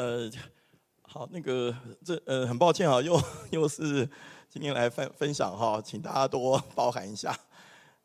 [0.00, 0.30] 呃，
[1.02, 3.22] 好，那个这呃，很抱歉啊，又
[3.52, 4.08] 又是
[4.48, 7.38] 今天来分分享哈，请大家多包涵一下。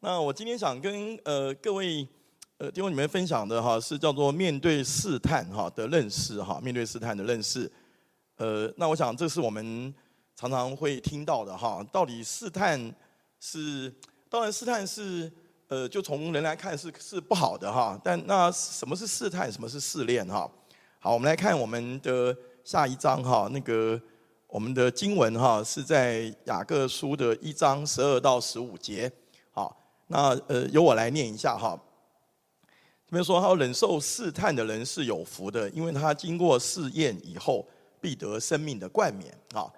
[0.02, 2.06] 那我今天想跟呃各位
[2.58, 7.72] 呃弟兄你们分享的哈，是叫做面对试探哈的认识哈，面对试探的认识。
[8.36, 9.96] 呃，那我想这是我们
[10.36, 12.94] 常常会听到的哈，到底试探
[13.40, 13.90] 是，
[14.30, 15.32] 当然试探是。
[15.68, 20.48] 呃，就从人来看是是不好的哈，但那什么是试探，什么是试炼哈？
[21.06, 24.02] 好，我们来看我们的下一章哈，那个
[24.48, 29.12] 我们的经文哈是在雅各书的一章十二到十五节。
[29.52, 31.80] 好，那呃由我来念一下哈。
[33.06, 37.64] 这边说，他忍受试探的人是有福的，因为他经过试验以后，
[38.02, 39.72] 必得生命的冠冕啊。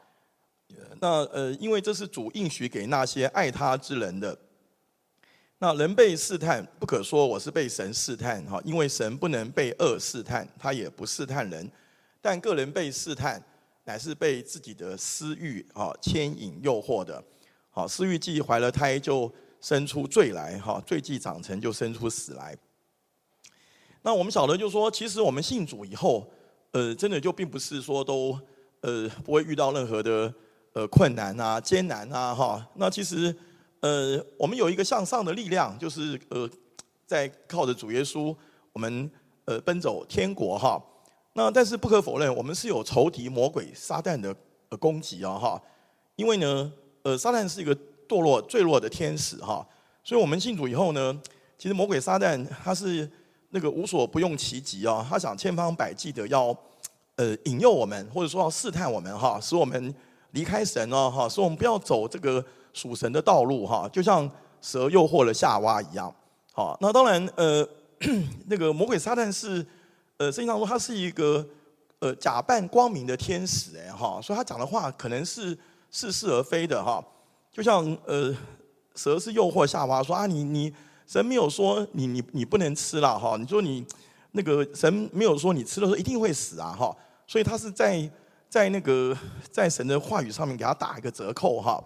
[1.02, 4.34] 那呃，因为这是主应许给那些爱他之人的。
[5.60, 11.68] 那人被试探，不可说我是被神试探哈，因为神不能被恶试探，他也不试探人。
[12.22, 13.44] 但个人被试探，
[13.84, 17.24] 乃是被自己的私欲啊牵引诱惑的。
[17.72, 22.56] 好，私欲既怀了胎，就生出罪来哈，罪既长成，就生出死来。
[24.04, 26.32] 那我们晓得，就是说，其实我们信主以后，
[26.72, 28.40] 呃，真的就并不是说都
[28.82, 30.32] 呃不会遇到任何的
[30.74, 32.64] 呃困难啊、艰难啊哈。
[32.76, 33.36] 那其实。
[33.80, 36.50] 呃，我们有一个向上的力量，就是呃，
[37.06, 38.36] 在靠着主耶稣，
[38.74, 39.10] 我们
[39.46, 40.82] 呃奔走天国哈。
[41.34, 44.36] 那但是不可否认，我们是有仇敌魔鬼撒旦的
[44.80, 45.62] 攻击啊哈。
[46.16, 47.76] 因为呢，呃，撒旦是一个
[48.08, 49.64] 堕落坠落的天使哈，
[50.04, 51.16] 所以我们信主以后呢，
[51.60, 53.08] 其实魔鬼撒旦他是
[53.52, 56.48] 那个无所不用其极啊，他想千方百计的要
[57.18, 59.94] 呃引诱我们，或者说要试探我们哈，使我们
[60.32, 62.44] 离开神哦哈，使我们不要走这个。
[62.78, 64.30] 属神的道路哈，就像
[64.62, 66.14] 蛇诱惑了夏娃一样。
[66.54, 67.68] 好，那当然呃，
[68.46, 69.66] 那个魔鬼撒旦是
[70.18, 71.44] 呃，圣经上说他是一个
[72.00, 75.58] 呃假扮光明的天使哎哈，所以他讲的话可能是
[75.90, 77.04] 似是而非的哈。
[77.52, 78.32] 就像呃，
[78.94, 80.72] 蛇是诱惑夏娃说啊，你你
[81.08, 83.84] 神没有说你你你不能吃了哈，你说你
[84.34, 88.10] 那个神没有说你吃了说一定会死啊哈，所以他是在
[88.50, 89.18] 在那个
[89.52, 91.84] 在神的话语上面给他打一个折扣哈。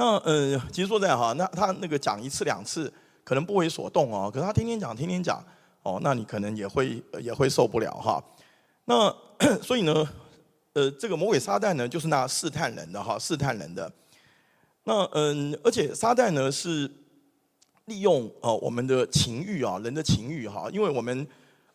[0.00, 2.90] 那呃，其实说在哈，那他那个讲一次两次
[3.22, 5.44] 可能不为所动哦，可是他天天讲天天讲
[5.82, 8.18] 哦，那你可能也会也会受不了哈。
[8.86, 9.14] 那
[9.60, 10.08] 所以呢，
[10.72, 13.92] 呃，这个魔鬼撒旦呢，就是那试探人的哈，试探人的。
[14.84, 16.90] 那嗯，而且撒旦呢是
[17.84, 21.26] 利用哦我们的情欲啊，人的情欲哈，因为我们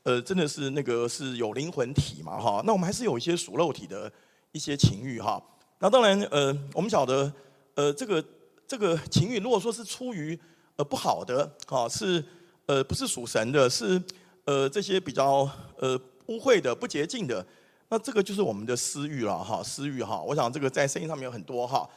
[0.01, 4.11] 呃真的是那个是有灵魂体嘛哈，那我们还是有一些属肉体的
[4.51, 5.39] 一些情欲哈。
[5.77, 7.31] 那当然呃，我们晓得。
[7.75, 8.23] 呃，这个
[8.65, 10.37] 这个情欲，如果说是出于
[10.77, 12.23] 呃不好的，哈，是
[12.65, 14.01] 呃不是属神的，是
[14.45, 17.45] 呃这些比较呃污秽的、不洁净的，
[17.89, 20.21] 那这个就是我们的私欲了，哈，私欲哈。
[20.21, 21.87] 我想这个在圣经上面有很多哈，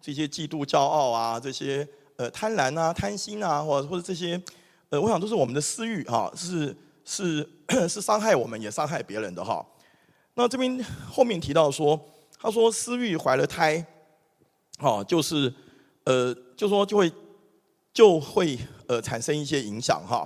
[0.00, 4.42] 这些嫉妒、骄傲啊，这些呃贪婪啊、贪心啊，或者或者这些
[4.90, 7.48] 呃，我想都是我们的私欲哈，是是
[7.88, 9.64] 是伤害我们也伤害别人的哈。
[10.34, 11.98] 那这边后面提到说，
[12.40, 13.86] 他说私欲怀了胎。
[14.80, 15.52] 好，就是，
[16.04, 17.12] 呃，就说就会，
[17.92, 18.56] 就会
[18.86, 20.24] 呃产生一些影响哈。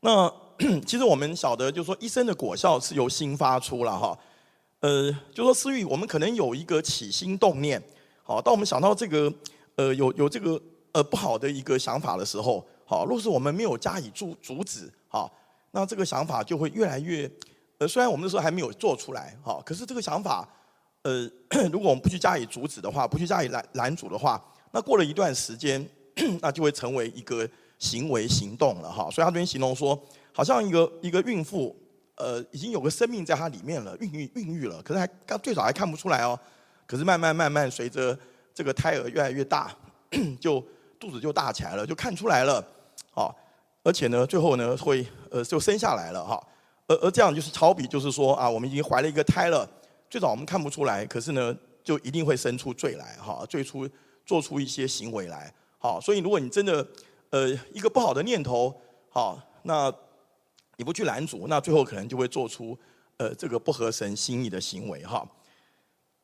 [0.00, 0.32] 那
[0.86, 4.18] 其实我们晓得，就是说一生的果效是由心发出了哈。
[4.80, 7.82] 呃，就说私欲，我们可能有一个起心动念，
[8.22, 9.30] 好，当我们想到这个，
[9.74, 10.58] 呃，有有这个
[10.92, 15.30] 呃不好的一个想法的时候，好，若是我们没有加以阻阻止，好，
[15.72, 17.30] 那这个想法就会越来越，
[17.76, 20.48] 呃，虽然我们那时候还没有做出来，好，可是这个想法。
[21.06, 21.30] 呃，
[21.70, 25.88] 如果我们不去加以阻止的话，不去加以拦拦阻的话，那过了一段时间，
[26.42, 29.08] 那就会成为一个行为行动了哈。
[29.08, 29.96] 所以他这边形容说，
[30.32, 31.76] 好像一个一个孕妇，
[32.16, 36.36] 呃，已经有个生命在它里面了，孕育孕育了，可是还刚最早还看不出来哦。
[36.88, 38.18] 可是慢慢慢慢随着
[38.52, 39.70] 这个胎儿越来越大，
[40.40, 40.60] 就
[40.98, 42.54] 肚子就大起来了，就看出来了，
[43.14, 43.30] 啊，
[43.84, 46.44] 而且呢，最后呢会呃就生下来了哈。
[46.88, 49.68] 而而这样就是好比就是说啊，我们已经怀了一个胎了。
[50.08, 53.88] 最早我们看不出来，可是呢，就一定会生出罪来，哈，最初
[54.24, 56.86] 做出一些行为来，好，所以如果你真的，
[57.30, 58.74] 呃，一个不好的念头，
[59.08, 59.92] 好，那
[60.76, 62.78] 你不去拦阻，那最后可能就会做出，
[63.16, 65.26] 呃，这个不合神心意的行为，哈。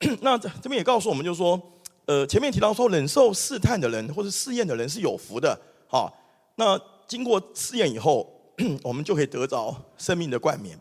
[0.21, 1.61] 那这这边也告诉我们，就是说，
[2.07, 5.57] 呃，前面提到说，忍受试探的人或者试验的人是有福的，
[5.87, 6.13] 好，
[6.57, 6.77] 那
[7.07, 8.29] 经过试验以后，
[8.83, 10.77] 我们就可以得着生命的冠冕。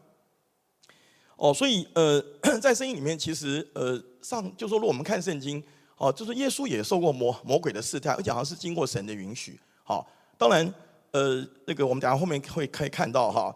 [1.42, 2.24] 哦，所以呃，
[2.62, 5.62] 在圣经里面，其实呃，上就说，如果我们看圣经，
[5.98, 9.60] 哦，就是耶稣也受过魔魔鬼的试探，而且好像是经过神的允许。
[9.84, 10.08] 好，
[10.38, 10.72] 当然，
[11.10, 13.56] 呃，那个我们等下后面会可以看到哈。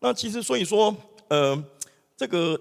[0.00, 0.96] 那其实所以说，
[1.28, 1.62] 呃，
[2.16, 2.58] 这个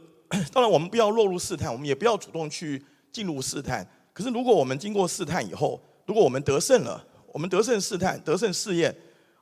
[0.51, 3.89] 当然我们不要落入试探，我们也不要主动去进入试探。
[4.11, 8.93] 可是如果我们经过试探以后，如果我们得胜了，我们得胜试探，得胜试验，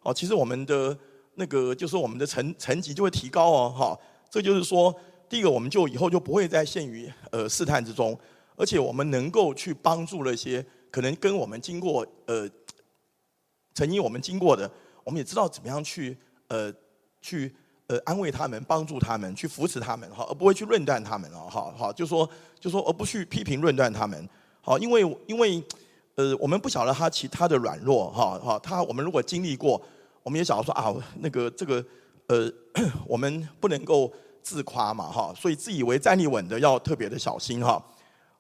[0.03, 0.95] 哦，其实我们的
[1.33, 3.99] 那个就是我们的成成绩就会提高哦，哈。
[4.27, 4.93] 这就是说，
[5.29, 8.17] 第一个我们就以后就不会再陷于呃试探之中，
[8.55, 12.49] 而且我们能够去帮助那些可能跟我们经过呃
[13.73, 14.69] 曾经我们经过的，
[15.03, 16.17] 我们也知道怎么样去
[16.47, 16.73] 呃
[17.21, 17.53] 去
[17.87, 22.29] 呃安慰他们，帮助他们，去扶持他们哈，而不会去论断他们哦，哈，好，就说
[22.59, 24.29] 就说而不去批评论断他们，
[24.61, 25.63] 好，因为因为。
[26.17, 29.81] 呃，我们不晓得他其他的软弱，哈，哈，他我们如果经历过，
[30.23, 31.85] 我们也晓得说啊，那个这个，
[32.27, 32.49] 呃，
[33.05, 34.09] 我们不能够
[34.45, 37.83] 自夸嘛，哈，所以自以为站立稳的要特别的小心，哈。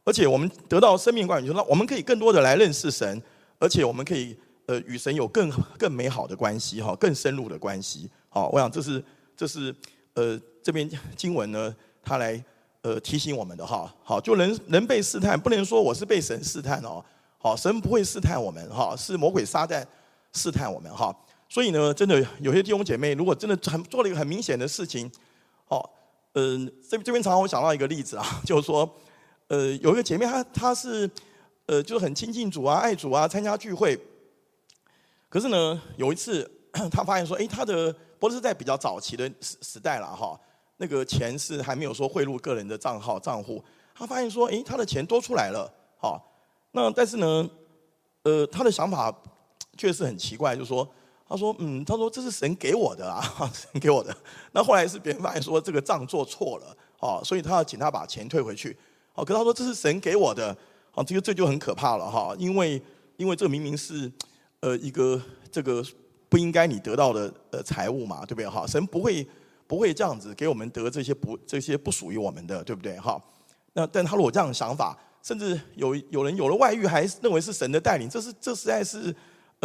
[0.03, 3.19] 而且我们得到生命冠冕，就是我们可以更多的来认识神，
[3.57, 4.37] 而且我们可以
[4.67, 5.49] 呃与神有更
[5.79, 9.03] 更美好的关系，哈，更深入的关系，好，我想这是
[9.35, 9.75] 这是
[10.13, 10.87] 呃这边
[11.17, 12.39] 经文呢，他来
[12.83, 17.03] 呃提醒我们的哈，好，就人人被试探，不能说我是被神试探哦。
[17.39, 19.83] 好，神不会试探我们，哈，是魔鬼撒旦
[20.33, 21.11] 试探我们，哈。
[21.49, 25.09] 所以呢，真的有些弟兄姐妹，如果真的很做了一个很明显的事情，
[25.67, 25.89] 哦，
[26.33, 28.89] 嗯，这这边常常我想到一个例子啊， 就是说，
[29.47, 31.09] 呃，有一个姐妹她她是，
[31.65, 33.99] 呃，就是很亲近主啊，爱主啊，参加聚会。
[35.29, 36.49] 可是呢，有一次
[36.91, 40.39] 她发现说，哎，她的不是在比较早期的时时代了哈，
[40.77, 43.63] 那个钱是还没有说汇入个人的账号账户，
[43.93, 46.21] 她发现说，哎，她的钱多出来了，哈。
[46.71, 47.49] 那但是呢，
[48.23, 49.09] 呃，他的想法
[49.77, 50.85] 确实很奇怪，就是说，
[51.27, 53.21] 他说，嗯，他说这是神给我的啊，
[53.53, 54.15] 神给我的。
[54.51, 58.77] 那后来是别人发现说这个账做错了，哦，所以他要请他把钱退回去。
[59.13, 60.55] 哦，可他说这是神给我的，
[60.93, 62.81] 哦，这个这就很可怕了哈，因为
[63.17, 64.11] 因为这明明是
[64.59, 65.83] 呃一个这个
[66.29, 68.67] 不应该你得到的呃财物嘛，对不对哈？
[68.67, 69.27] 神不会
[69.67, 73.21] 不会这样子给我们得这些不这些不属于我们的，对不对哈？
[73.73, 74.97] 那但他如果这样的想法。
[75.25, 79.11] 甚至有有人有了外遇，还认为是神的带领，这是这实在是，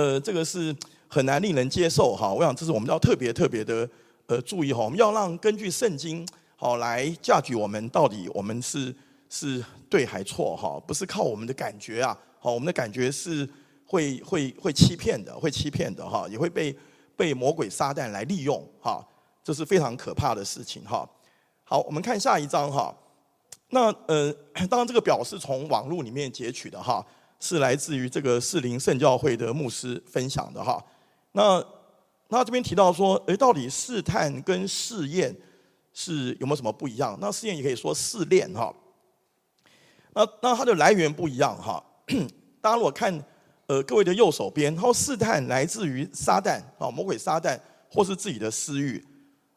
[0.00, 0.74] 呃，这个是
[1.08, 2.32] 很难令人接受哈。
[2.32, 3.86] 我想这是我们要特别特别的
[4.28, 4.82] 呃注意哈。
[4.82, 6.26] 我们要让根据圣经
[6.56, 8.94] 好来驾驭我们到底我们是
[9.28, 12.18] 是对还错哈，不是靠我们的感觉啊。
[12.38, 13.46] 好，我们的感觉是
[13.84, 16.74] 会会会欺骗的，会欺骗的哈，也会被
[17.14, 19.06] 被魔鬼撒旦来利用哈。
[19.44, 21.06] 这是非常可怕的事情哈。
[21.62, 22.96] 好，我们看下一章哈。
[23.68, 24.32] 那呃，
[24.70, 27.04] 当然这个表是从网络里面截取的哈，
[27.40, 30.80] 是来自于这个士林圣教会的牧师分享的哈。
[31.32, 31.64] 那
[32.28, 35.34] 那这边提到说，诶，到底试探跟试验
[35.92, 37.18] 是有没有什么不一样？
[37.20, 38.72] 那试验也可以说试炼哈。
[40.12, 41.82] 那那它的来源不一样哈。
[42.60, 43.12] 大家如果看
[43.66, 47.58] 呃各位的右手边，然后试探来自于撒旦啊，魔鬼撒旦
[47.88, 49.02] 或是自己的私欲，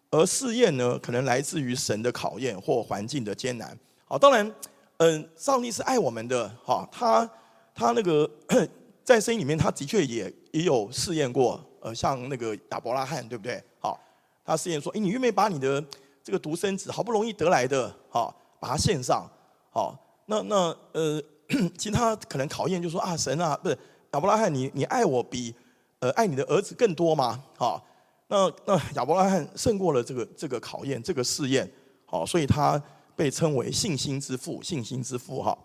[0.10, 3.78] 而试验呢，可能来自于神的考验或环境的艰难。
[4.06, 4.56] 好，当然，
[4.98, 7.30] 嗯，上帝是爱我们的，哈，他
[7.74, 8.30] 他那个
[9.04, 13.62] 在圣经里面，他的确也也有试验过，呃，像那个亚伯拉罕，对不对？
[13.80, 14.00] 好，
[14.46, 15.84] 他试验说，哎，你愿不愿意把你的
[16.24, 19.30] 这个独生子，好不容易得来的，好，把它献上？
[19.72, 19.98] 好，
[20.28, 21.22] 那那呃，
[21.78, 23.78] 其他可能考验就说啊，神啊，不是
[24.14, 25.54] 亚伯拉罕，你你爱我比
[26.00, 27.44] 呃爱你的儿子更多吗？
[27.58, 27.86] 好，
[28.28, 31.70] 那那亚伯拉罕胜过了这个这个考验，这个试验，
[32.06, 32.82] 好，所以他。
[33.16, 35.56] 被称为信心之父，信心之父哈。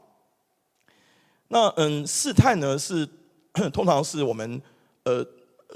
[1.49, 3.09] 那嗯，试探呢是
[3.73, 4.61] 通常是我们
[5.05, 5.25] 呃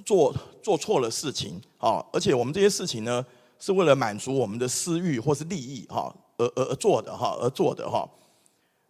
[0.05, 3.25] 做做错了事情啊，而且我们这些事情呢
[3.59, 8.09] 是为了满足我们的私欲或是利益哈而而而做的哈而做的哈。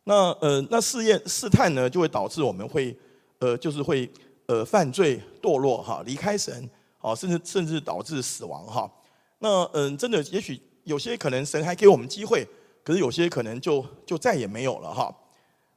[0.05, 2.97] 那呃那试验试探呢就会导致我们会
[3.39, 4.11] 呃就是会
[4.47, 6.69] 呃犯罪堕落哈离开神
[7.01, 8.91] 啊甚至甚至导致死亡哈。
[9.39, 12.47] 那嗯真的也许有些可能神还给我们机会。
[12.85, 15.15] 可是有些可能就就再也没有了哈。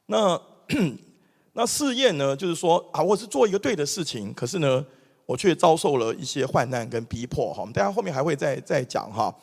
[0.06, 0.36] 那
[1.54, 2.36] 那试验呢？
[2.36, 4.84] 就是说啊，我是做一个对的事情，可是呢，
[5.24, 7.60] 我却遭受了一些患难跟逼迫哈。
[7.60, 9.34] 我们大家后面还会再再讲哈。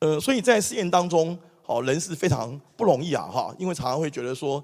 [0.00, 4.62] 呃，所以在试验当中，好人是非常不容易啊哈，因为常常会觉得说，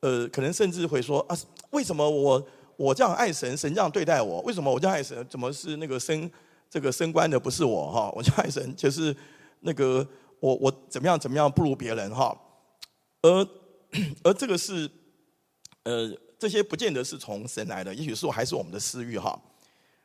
[0.00, 1.36] 呃，可能甚至会说啊，
[1.70, 2.42] 为什么我
[2.76, 4.40] 我这样爱神，神这样对待我？
[4.42, 6.30] 为什么我这样爱神，怎么是那个升
[6.68, 8.12] 这个升官的不是我哈？
[8.14, 9.14] 我这样爱神就是
[9.60, 10.06] 那个。
[10.40, 12.32] 我我怎么样怎么样不如别人哈，
[13.22, 13.48] 而
[14.22, 14.88] 而这个是
[15.84, 19.38] 呃这些不见得是从神来的，也许是还是我们的私欲哈。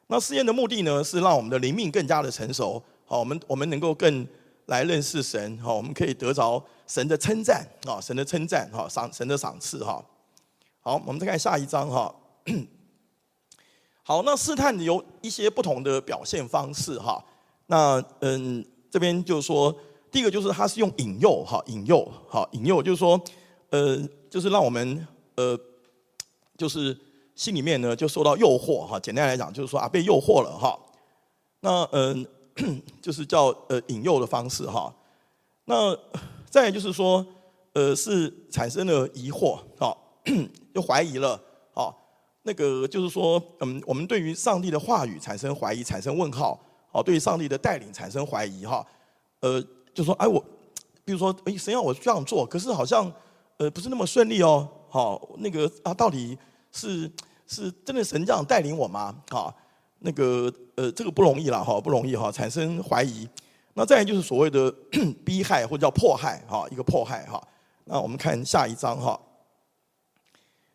[0.08, 4.28] 那试验的目的呢，是让我们的灵命更加的成熟，好，我们我们能够更
[4.66, 10.04] 来认识神，好，我们可以得着神的称赞啊，神的称赞哈，赏神的赏赐哈。
[10.82, 12.14] 好，我们再看下一章哈。
[14.04, 17.24] 好，那试探有一些不同的表现方式哈。
[17.68, 19.76] 那嗯，这边就是说。
[20.12, 23.20] 第一个就是它是用引诱哈，引诱哈，引诱就是说，
[23.72, 24.00] 呃，
[24.30, 25.60] 就是让我们呃，
[26.58, 26.98] 就是
[27.36, 29.00] 心里面呢就受到诱惑哈。
[29.00, 30.80] 简单来讲就是说啊，被诱惑了哈。
[31.62, 32.26] 那嗯、
[33.02, 34.94] 就是叫呃引诱的方式哈。
[35.66, 35.98] 那
[36.50, 37.26] 再就是说，
[37.72, 39.96] 呃，是产生了疑惑哈，
[40.76, 41.42] 就怀疑了
[41.74, 41.96] 哈。
[42.44, 46.60] 那个就是说，嗯，我们对于上帝的话语产生怀疑，产生问号，
[46.92, 48.86] 好，对于上帝的带领产生怀疑哈，
[49.40, 49.64] 呃，
[49.94, 50.44] 就说，哎，我，
[51.06, 53.10] 比如说，哎，神要我这样做，可是好像，
[53.56, 56.38] 呃，不是那么顺利哦，好，那个啊，到底
[56.72, 57.12] 是
[57.48, 59.16] 是真的神这样带领我吗？
[59.32, 59.52] 哈，
[60.02, 63.28] 那个，呃，这个不容易了哈，不容易哈，产生怀疑。
[63.74, 64.72] 那再就是所谓的
[65.26, 67.42] 逼害或者叫迫害哈，一个迫害哈。
[67.86, 69.20] 那我们看下一章哈。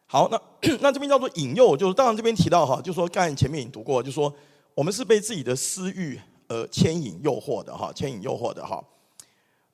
[0.09, 0.41] 好，那
[0.83, 4.35] 那这边叫做引诱，就是当然这边提到哈，就说刚才前面已经读过，就说
[4.75, 8.83] 我们是被自己的私欲呃牵引诱惑的哈，牵引诱惑的哈。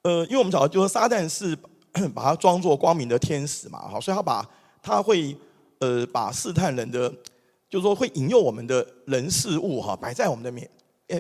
[0.03, 1.57] 呃，因为我们晓得，就说撒旦是
[2.15, 4.49] 把它装作光明的天使嘛，好，所以他把
[4.83, 5.37] 他会
[5.79, 7.09] 呃把试探人的，
[7.71, 10.69] 就是说会引诱我们的人事物哈摆在我们的面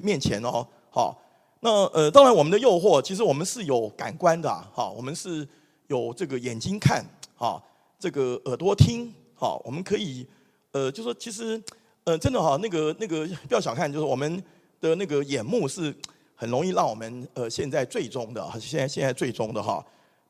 [0.02, 1.16] 面前哦，好，
[1.60, 5.46] 那呃当然我们的诱惑其实我们是有感官的哈，我们是
[5.86, 7.04] 有这个眼睛看
[7.36, 7.62] 哈。
[7.96, 10.26] 这个耳朵听，哈，我们可以，
[10.72, 11.62] 呃，就说其实，
[12.02, 14.42] 呃，真的哈，那个那个不要小看，就是我们
[14.78, 15.94] 的那个眼目是
[16.34, 19.82] 很容易让我们呃现在最终的，现在现在最终的哈。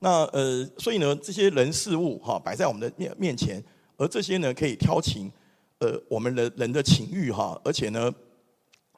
[0.05, 3.65] 那呃，所以呢，这些人事物哈摆在我们的面面前，
[3.97, 5.33] 而这些呢可以挑起
[5.79, 8.13] 呃我们的人的情欲哈，而且呢，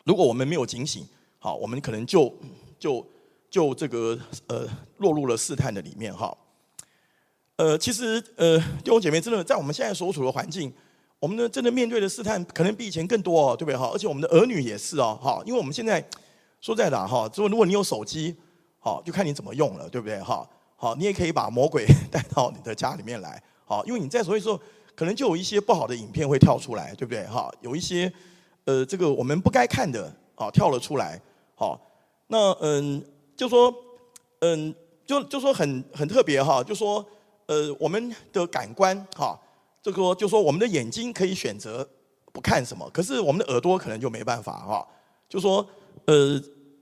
[0.03, 1.07] 如果我们没有警醒，
[1.39, 2.35] 好，我们可能就
[2.77, 3.07] 就
[3.49, 6.37] 就这个呃落入了试探的里面哈。
[7.55, 10.73] 呃，其实呃，弟兄姐妹，真的在我们现在所处的环境，
[11.21, 13.89] 我们呢真的面对的试探可能比以前更多哦，对不对哈？
[13.95, 16.05] 而且我们的儿女也是哦，哈，因为我们现在
[16.61, 18.35] 说在哪哈，如果如果你有手机，
[18.81, 20.45] 好，就看你怎么用了，对不对哈？
[20.77, 24.61] 好，你也可以把魔鬼 带到你的家里面来，好，因为你在所以说
[24.95, 27.51] 可能就有一些不好的影片会跳出来，对不对哈？
[27.61, 28.13] 有一些
[28.65, 31.21] 呃，这个我们不该看的，啊，跳了出来，
[31.55, 31.81] 好，
[32.29, 33.05] 那嗯，
[33.37, 33.75] 就说
[34.41, 37.05] 嗯，就就说很很特别哈，就说。
[37.49, 39.39] 呃，我们的感官哈，
[39.81, 41.89] 这个就说我们的眼睛可以选择
[42.33, 44.85] 不看什么，可是我们的耳朵可能就没办法哈。
[45.29, 45.65] 就说
[46.07, 46.37] 呃，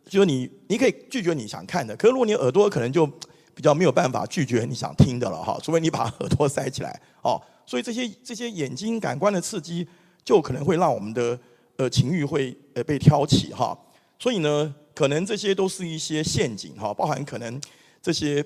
[0.07, 3.07] 就说你你可以拒绝你想看的，可是如果你耳朵可能就
[3.55, 7.41] 比较没有办法拒绝你想听的了哈，除非你把耳朵塞起来哦。
[7.67, 9.87] 所以这些这些眼睛感官的刺激，
[10.25, 11.39] 就可能会让我们的
[11.77, 13.79] 呃情欲会呃被挑起哈。
[14.19, 17.61] 所以呢，可能这些都是一些陷阱哈，包含可能
[18.03, 18.45] 这些。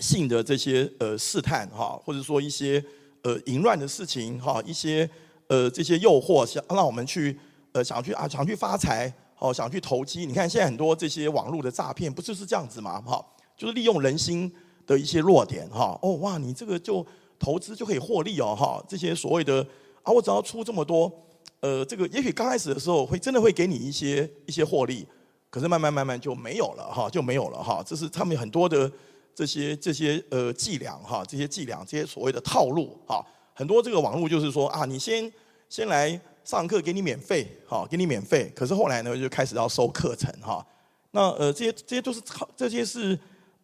[0.00, 2.82] 性的这些呃试探哈，或者说一些
[3.22, 5.10] 呃淫乱的事情哈，一些
[5.48, 7.36] 呃这些诱惑，想让我们去
[7.72, 10.24] 呃想去啊想去发财哦，想去投机。
[10.24, 13.00] 你看现在很多这些网络的诈骗，不就是这样子吗？
[13.00, 13.20] 哈，
[13.60, 14.50] 就是利用人心
[14.86, 15.98] 的一些弱点哈。
[16.00, 17.06] 哦哇，你这个就
[17.38, 18.82] 投资就可以获利哦哈。
[18.88, 19.60] 这些所谓的
[20.02, 21.12] 啊，我只要出这么多，
[21.60, 25.06] 呃，这个也许刚开始的时候会真的会给你一些一些获利，
[25.50, 27.82] 可是慢慢慢慢就没有了哈，就没有了哈。
[27.86, 28.90] 这是他们很多的。
[29.32, 33.24] 这些这些呃伎俩哈，这些伎俩，这些所谓的套路哈，
[33.54, 35.32] 很多这个网络就是说啊，你先
[35.68, 38.52] 先来上课，给你免费，哈，给你免费。
[38.54, 40.66] 可是后来呢，就开始要收课程哈。
[41.12, 42.20] 那呃，这些这些都是
[42.56, 43.18] 这些是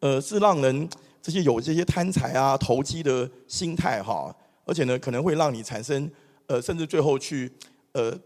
[0.07, 0.89] 呃是让人
[1.21, 4.35] 这些有这些贪财啊、投机的心态哈，
[4.65, 6.11] 而且呢，可能会让你产生
[6.47, 7.51] 呃，甚至最后去
[7.93, 8.17] 呃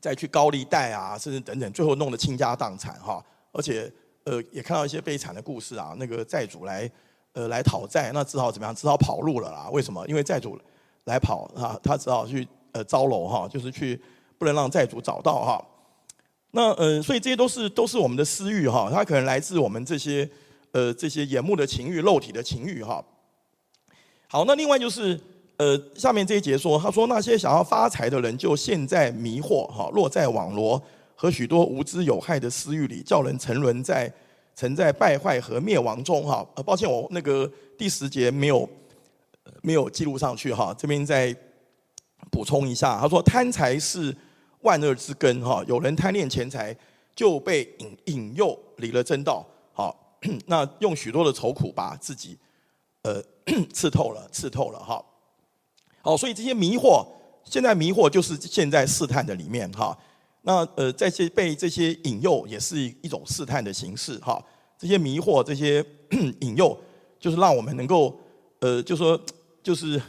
[0.00, 3.22] 再去高利贷啊，甚至等等，最后弄得倾家荡产哈，
[3.52, 3.92] 而且。
[4.28, 6.90] 呃，也看到一些悲惨的故事啊，那个债主来，
[7.32, 8.74] 呃，来讨债，那只好怎么样？
[8.74, 9.70] 只好跑路了啦。
[9.70, 10.04] 为什么？
[10.08, 10.58] 因为债主
[11.04, 14.02] 来跑啊，他只好去呃招楼哈，就是去
[14.36, 15.64] 不能让债主找到哈。
[16.50, 20.28] 那呃，所以这些都是都是我们的私欲哈，它可能来自我们这些
[20.72, 23.04] 呃这些眼目的情欲、肉体的情欲哈。
[24.28, 25.20] 好，那另外就是
[25.56, 30.82] 呃下面这一节说，他说那些想要发财的人就陷在迷惑哈，落在网罗。
[31.18, 34.12] 和许多无知有害的私欲里，叫人沉沦在
[34.54, 36.22] 沉在败坏和灭亡中。
[36.22, 38.68] 哈，呃，抱歉，我那个第十节没有
[39.62, 41.34] 没有记录上去哈，这边再
[42.30, 43.00] 补充一下。
[43.00, 44.14] 他说：“贪财是
[44.60, 46.76] 万恶之根。”哈，有人贪恋钱财，
[47.14, 49.42] 就被引引诱离了真道。
[50.46, 52.38] 那用许多的愁苦把自己
[53.02, 53.22] 呃
[53.72, 54.78] 刺透了，刺透了。
[54.78, 55.04] 哈，
[56.02, 57.06] 好，所以这些迷惑，
[57.44, 59.96] 现在迷惑就是现在试探的里面哈。
[60.42, 64.40] 那呃，在这被这些引诱也是一种试探的形式哈。
[64.78, 65.84] 这些迷惑、这些
[66.40, 66.78] 引诱，
[67.18, 68.16] 就是让我们能够
[68.60, 69.20] 呃，就说
[69.62, 70.00] 就是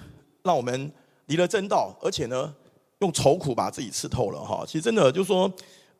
[0.43, 0.91] 让我们
[1.25, 2.53] 离了真道，而且呢，
[2.99, 4.63] 用愁苦把自己刺透了哈。
[4.65, 5.51] 其实真的就是说，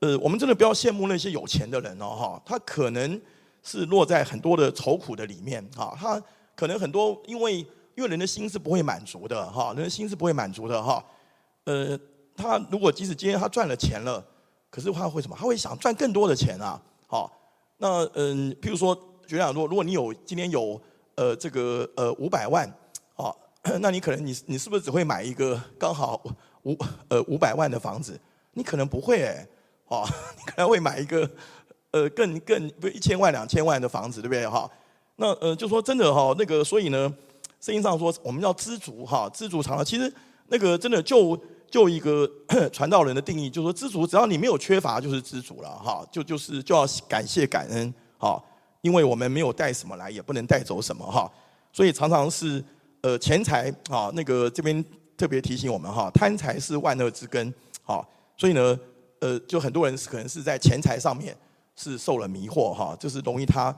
[0.02, 2.42] 呃，我们真的不要羡慕那些有钱的人哦哈。
[2.46, 3.20] 他可能
[3.68, 6.24] 是落在很多的愁苦的里面哈，他
[6.56, 7.58] 可能很多因为
[7.96, 11.04] 因为人的心是不会满足的哈，人的心是不会满足的哈，
[11.66, 12.00] 呃，
[12.34, 14.26] 他如果即使今天他赚了钱了，
[14.70, 15.36] 可是他会什么？
[15.38, 17.30] 他会想赚更多的钱啊，好，
[17.76, 18.96] 那嗯，譬如说，
[19.28, 20.80] 举例来说，如果你有今天有
[21.16, 22.66] 呃这个呃五百万，
[23.18, 23.36] 啊，
[23.82, 26.24] 那你可能你你是不是只会买一个刚好
[26.64, 26.78] 五
[27.10, 28.18] 呃五百万的房子？
[28.54, 29.46] 你可能不会哎，
[29.88, 30.08] 哦，
[30.40, 31.30] 你可能会买一个。
[31.92, 34.70] 呃，更更不是一千万两千万的房子，对不对哈？
[35.16, 37.12] 那呃，就说真的哈，那个所以呢，
[37.60, 39.84] 圣经上说我们要知足哈，知足常乐。
[39.84, 40.14] 其实
[40.48, 41.40] 那个真的就
[41.72, 42.30] 就一个
[42.72, 46.06] 传道人的定义，就是说知足，只要你没有缺乏，就是知足了哈。
[46.12, 48.40] 就就是就要感谢感恩哈，
[48.82, 51.32] 因为我们没有带什么来，也不能带走什么哈。
[51.74, 52.64] 所以常常是
[53.02, 54.84] 呃钱财啊，那个这边
[55.18, 57.52] 特别提醒我们哈，贪财是万恶之根
[57.86, 58.06] 啊。
[58.38, 58.80] 所以呢，
[59.22, 61.36] 呃，就很多人可能是在钱财上面。
[61.78, 63.74] 是受了迷惑哈，就是容易他，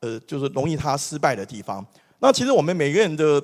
[0.00, 1.86] 呃，就是容易他失败的地方。
[2.18, 3.40] 那其实我们每个人的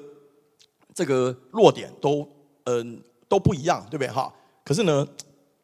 [0.94, 2.28] 这个弱点都，
[2.64, 4.32] 嗯、呃，都不一样，对不对哈？
[4.64, 5.06] 可是呢，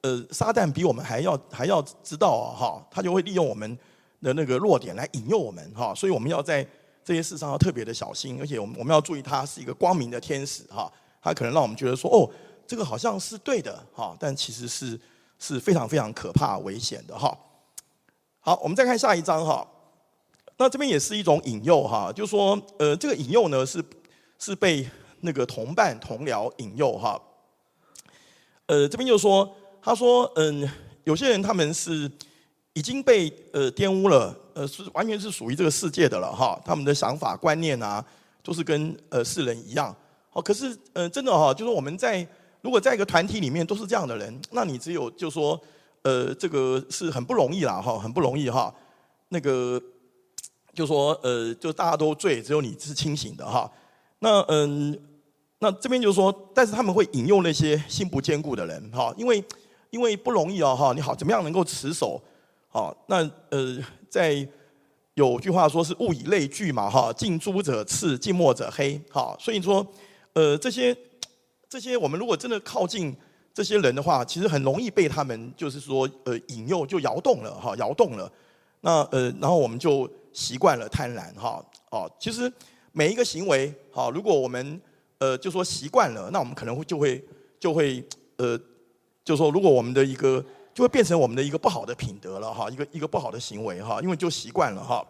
[0.03, 3.79] 呃，撒旦比我们还要还要知道哈，他就会利用我们
[4.21, 5.95] 的那个弱点来引诱我们哈。
[5.95, 6.67] 所以我们要在
[7.03, 12.31] 这些事上要特别的小心，而且我们我们要注意，他是一个光明的天使哈，他可能让我们觉得说，哦，
[12.67, 14.99] 这个好像是对的哈，但其实是
[15.39, 17.37] 是非常非常可怕危险的哈。
[18.47, 19.67] 好，我们再看下一章哈。
[20.59, 23.83] 那这边也是一种引诱哈，就是说，呃，这个引诱呢是
[24.39, 24.87] 是被
[25.23, 27.19] 那个同伴同僚引诱哈。
[28.67, 30.71] 呃，这边就说，他说，嗯，
[31.05, 32.11] 有些人他们是
[32.75, 36.61] 已经被呃玷污了，呃，是完全是属于这个世界的了哈。
[36.67, 38.05] 他们的想法观念啊，
[38.43, 39.97] 都是跟呃世人一样。
[40.29, 42.29] 好，可是呃，真的哈，就是我们在
[42.61, 45.59] 如果在一个团体里面都是这样的人，那你只有就说。
[46.05, 48.73] 呃，这个是很不容易啦，哈，很不容易哈。
[49.31, 49.81] 那个
[50.75, 53.71] 就说，呃，就大家都醉，只有你是清醒的哈。
[54.19, 54.99] 那嗯，
[55.61, 59.43] 那这边就是说，但是他们会引诱那些心不坚固的人哈，因为
[59.89, 60.93] 因为不容易啊哈。
[60.95, 62.23] 你好，怎么样能够持守？
[62.69, 63.79] 好，那呃，
[64.11, 64.47] 在
[65.15, 69.01] 有句话说是物以类聚嘛哈，近朱者赤，近墨者黑。
[69.09, 69.87] 好，所以说，
[70.35, 70.95] 呃，这些
[71.67, 73.17] 这些我们如果真的靠近。
[73.55, 78.31] 这些人的话，其实很容易被他们就是说，呃，引诱就摇动了哈，摇动了。
[78.81, 81.65] 那呃，然后我们就习惯了贪婪哈。
[81.91, 82.53] 哦，其实
[82.91, 84.81] 每一个行为，好，如果我们
[85.19, 87.25] 呃就说习惯了，那我们可能会就会
[87.61, 88.05] 就会
[88.39, 88.59] 呃，
[89.25, 95.07] 就说如果我们的一个就会变成我们的一个不好的品德了哈，一个一个不好的行为哈，因为就习惯了哈。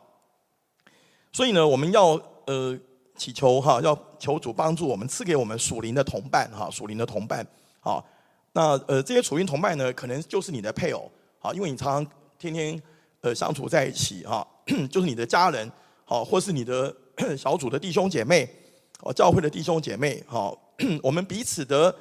[1.33, 2.79] 所以呢，我们要呃
[3.17, 7.47] 祈求哈，要求主帮助我们赐给我们属灵的同伴哈，属灵的同伴
[7.81, 8.07] 好。
[8.57, 12.81] 那呃，这些属灵同伴呢，可能就是你的配偶，好，因为你常常天天
[13.21, 14.47] 呃相处在一起哈，
[14.89, 15.69] 就是你的家人，
[16.05, 16.95] 好，或是你的
[17.37, 18.49] 小组的弟兄姐妹，
[19.01, 20.57] 哦，教会的弟兄姐妹，好，
[21.03, 21.93] 我们彼此的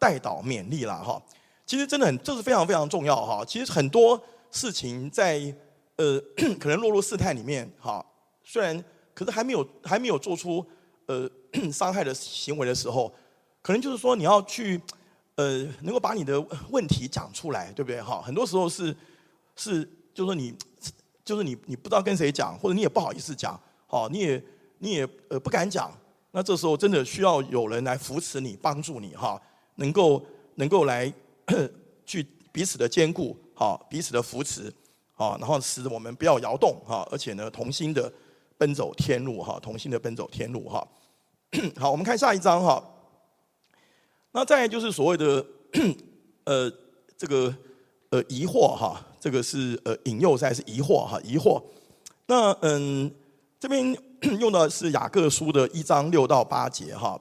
[0.00, 1.22] 代祷勉励啦哈。
[1.64, 3.44] 其实真的很，这是非常非常重要哈。
[3.46, 4.20] 其实很多
[4.50, 5.40] 事情在
[5.94, 6.20] 呃
[6.58, 8.04] 可能落入试探里面哈，
[8.42, 10.66] 虽然可是还没有还没有做出
[11.06, 11.30] 呃
[11.72, 13.14] 伤害的行为的时候，
[13.62, 14.80] 可能就是说你要去。
[15.36, 16.40] 呃，能够把你的
[16.70, 18.00] 问题讲出来，对不对？
[18.02, 18.94] 哈，很多时候是
[19.56, 20.54] 是，就是说你，
[21.24, 24.44] 就是你，你不知道跟谁讲，或者你也不好意思讲，好，你也
[24.78, 25.90] 你也呃不敢讲。
[26.32, 29.40] 那这时候真的需要有人来扶持你，帮助你，哈，
[29.76, 30.24] 能够
[30.56, 31.12] 能够来
[32.04, 34.72] 去彼此的坚固，好，彼此的扶持，
[35.14, 38.12] 好，然后使我们不要摇动，哈，而且呢，同心的
[38.58, 40.86] 奔走天路，哈，同心的奔走天路，哈。
[41.76, 42.84] 好，我们看下一章，哈。
[44.32, 45.44] 那再就是所谓的
[46.44, 46.70] 呃
[47.16, 47.54] 这个
[48.10, 51.60] 呃疑惑哈，这个是呃引诱，再是疑惑哈疑惑。
[52.26, 53.12] 那嗯
[53.58, 53.96] 这边
[54.38, 57.20] 用的是雅各书的一章六到八节哈。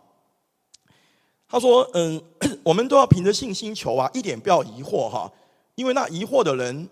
[1.47, 2.21] 他说嗯
[2.63, 5.31] 我们都要凭着信心求啊，一点不要疑惑哈，
[5.75, 6.87] 因为那疑惑的人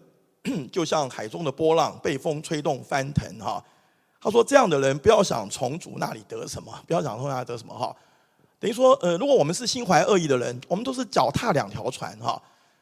[0.72, 3.64] 就像海中的波浪，被风吹动翻腾哈。
[4.20, 7.96] 他说这样的人不要想从主那里得什么，不要想从那里得什么哈。
[8.60, 12.41] 等于说，呃，如果我们是心怀恶意的人，我们都是脚踏两条船哈。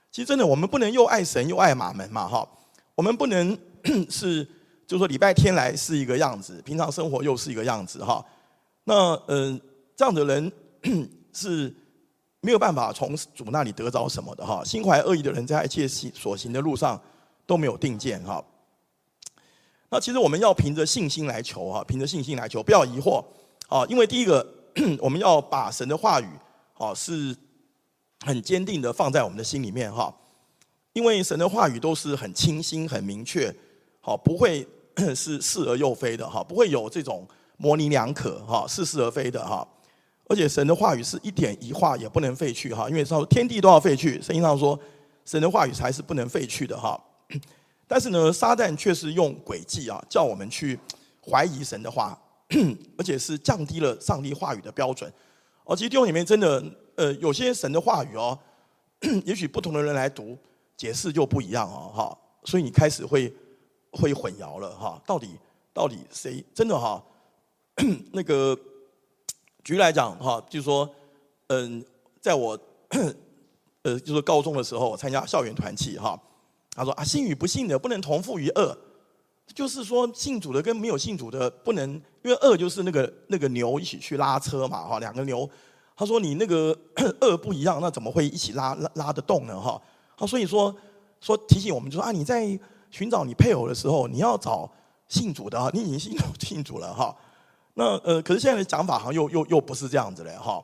[0.09, 2.47] 其实真的，我们不能又爱神又爱马门嘛哈。
[2.95, 3.57] 我们不能
[4.09, 4.41] 是，
[4.87, 8.25] 就是说礼拜天来是一个样子，平常生活又是一个样子哈。
[8.85, 9.61] 那嗯、呃，
[9.97, 10.49] 这样的人
[11.33, 11.75] 是
[12.39, 14.63] 没有办法从主那里得着什么的哈。
[14.63, 16.97] 心怀恶意的人，在一切行所行的路上
[17.45, 18.41] 都没有定见哈。
[19.89, 23.21] 那其实我们要凭着信心来求哈，凭着信心来求，不要疑惑
[23.67, 24.55] 啊，因为第一个。
[24.99, 26.27] 我们要把神的话语，
[26.73, 27.35] 好是
[28.25, 30.13] 很坚定的放在我们的心里面哈，
[30.93, 33.53] 因为神的话语都是很清新、很明确，
[34.01, 34.67] 好不会
[35.15, 39.67] 是是而又非的哈，不会有这种模棱两可哈，似是而非的哈。
[40.27, 44.77] 而且神的话语是一点一画也不能废去哈，因为说天地都要废去，圣经上说
[45.23, 46.99] 神的话语才是不能废去的哈。
[47.87, 50.79] 但是呢，撒旦却是用诡计啊，叫我们去
[51.23, 52.19] 怀疑神的话，
[52.97, 55.11] 而且是降低了上帝话语的标准。
[55.63, 56.63] 哦，其实弟兄里面真的，
[56.95, 58.37] 呃，有些神的话语哦，
[59.25, 60.37] 也许不同的人来读
[60.77, 63.33] 解释就不一样哦，哈，所以你开始会
[63.91, 65.29] 会混淆了哈，到底
[65.73, 67.03] 到底谁真的哈？
[68.13, 68.57] 那个
[69.63, 70.89] 举例来讲哈，就是说，
[71.47, 71.83] 嗯，
[72.21, 72.57] 在我
[73.81, 76.19] 呃，就是高中的时候，我参加校园团契哈。
[76.71, 78.77] 他说啊，信与不信的不能同负于轭，
[79.53, 81.89] 就是说信主的跟没有信主的不能，
[82.23, 85.49] 因为轭就是那个那个牛一起去拉车嘛，哈，两个牛。
[85.95, 86.77] 他说你那个
[87.21, 89.57] 轭不一样，那怎么会一起拉拉拉得动呢？
[89.57, 89.81] 哈，
[90.17, 90.75] 他所以说
[91.21, 92.59] 说提醒我们就说啊，你在
[92.91, 94.69] 寻找你配偶的时候，你要找
[95.07, 97.15] 信主的，你已经信主信主了哈。
[97.75, 100.61] 那呃，可是现在的讲法好像又又又不是这样子了哈。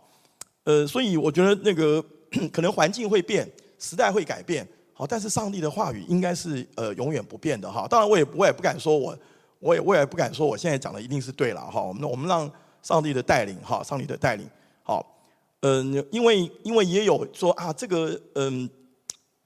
[0.65, 2.03] 呃，所以我觉得那个
[2.51, 4.67] 可能环境会变，时代会改变。
[5.01, 7.87] 好，但是上帝的话语应该是呃永远不变的哈。
[7.87, 9.17] 当然，我也我也不敢说我，
[9.57, 11.81] 我也我也不敢说我现在讲的一定是对了哈。
[11.81, 12.47] 我们我们让
[12.83, 14.47] 上帝的带领哈，上帝的带领
[14.83, 15.03] 好。
[15.61, 18.69] 嗯，因为因为也有说啊，这个嗯，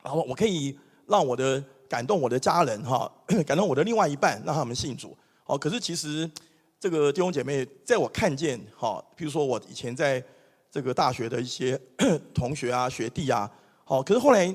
[0.04, 3.10] 然后我可以让我的感动我的家人哈，
[3.48, 5.16] 感动我的另外一半，让他们信主。
[5.46, 6.30] 好，可是其实
[6.78, 10.22] 这个弟兄姐妹，在我看见哈，比如说我以前在
[10.70, 11.80] 这个大学的一些
[12.36, 13.50] 同学啊、学弟啊，
[13.86, 14.54] 好，可是后来。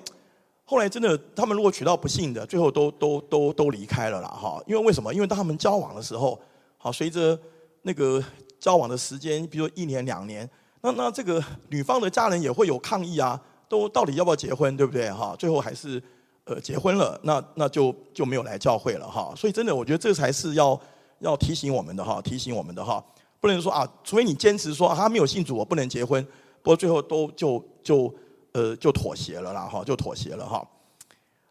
[0.71, 4.63] 后来真的，他们如果娶到不幸的，最后都都都都离开了啦，哈。
[4.69, 5.13] 因为为什么？
[5.13, 6.41] 因为当他们交往的时候，
[6.79, 7.37] 好，随着
[7.83, 8.23] 那个
[8.61, 10.49] 交往的时间，比如说一年两年，
[10.81, 13.37] 那那这个女方的家人也会有抗议啊，
[13.69, 15.11] 都到底要不要结婚，对不对？
[15.11, 16.01] 哈，最后还是
[16.45, 19.35] 呃结婚了，那那就就没有来教会了哈。
[19.37, 20.81] 所以真的，我觉得这才是要
[21.19, 23.05] 要提醒我们的哈，提醒我们的哈，
[23.41, 26.25] 不能说啊，除非你坚持说他没有信主，我不能结婚，
[26.63, 28.15] 不过最后都就就。
[28.53, 30.67] 呃，就妥协了啦，哈，就妥协了哈。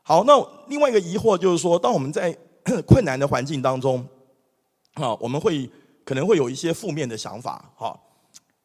[0.03, 0.33] 好，那
[0.67, 2.35] 另外一个疑惑就是说，当我们在
[2.85, 4.05] 困难的环境当中，
[4.95, 5.69] 啊，我们会
[6.03, 7.99] 可能会有一些负面的想法，哈，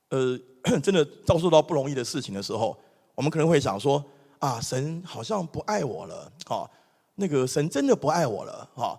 [0.09, 0.39] 呃，
[0.83, 2.77] 真的遭受到不容易的事情的时候，
[3.15, 4.03] 我们可能会想说，
[4.39, 6.69] 啊，神好像不爱我了，哈，
[7.15, 8.99] 那个神真的不爱我了，哈，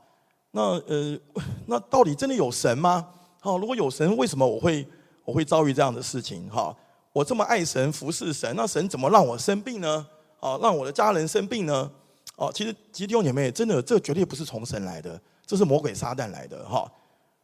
[0.52, 1.20] 那呃，
[1.66, 3.08] 那到底真的有神吗？
[3.42, 4.88] 好，如果有神，为什么我会
[5.24, 6.50] 我会遭遇这样的事情？
[6.50, 6.76] 哈。
[7.16, 10.06] 我这么爱神、服侍神，那神怎么让我生病呢？
[10.42, 11.90] 哦，让我的家人生病呢？
[12.36, 16.92] 哦，其实，其实弟兄姐妹，真的，这绝对不是从神来的，这是魔鬼撒旦来的，哈。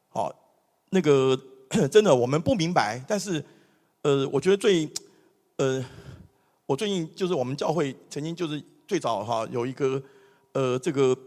[0.10, 0.29] 好，
[0.89, 1.39] 那个
[1.89, 3.41] 真的我们不明白，但是，
[4.01, 4.89] 呃，我觉得最，
[5.55, 5.81] 呃，
[6.65, 10.03] 我最近就是我们教会曾经就是最早哈有一个，
[10.51, 11.17] 呃，这个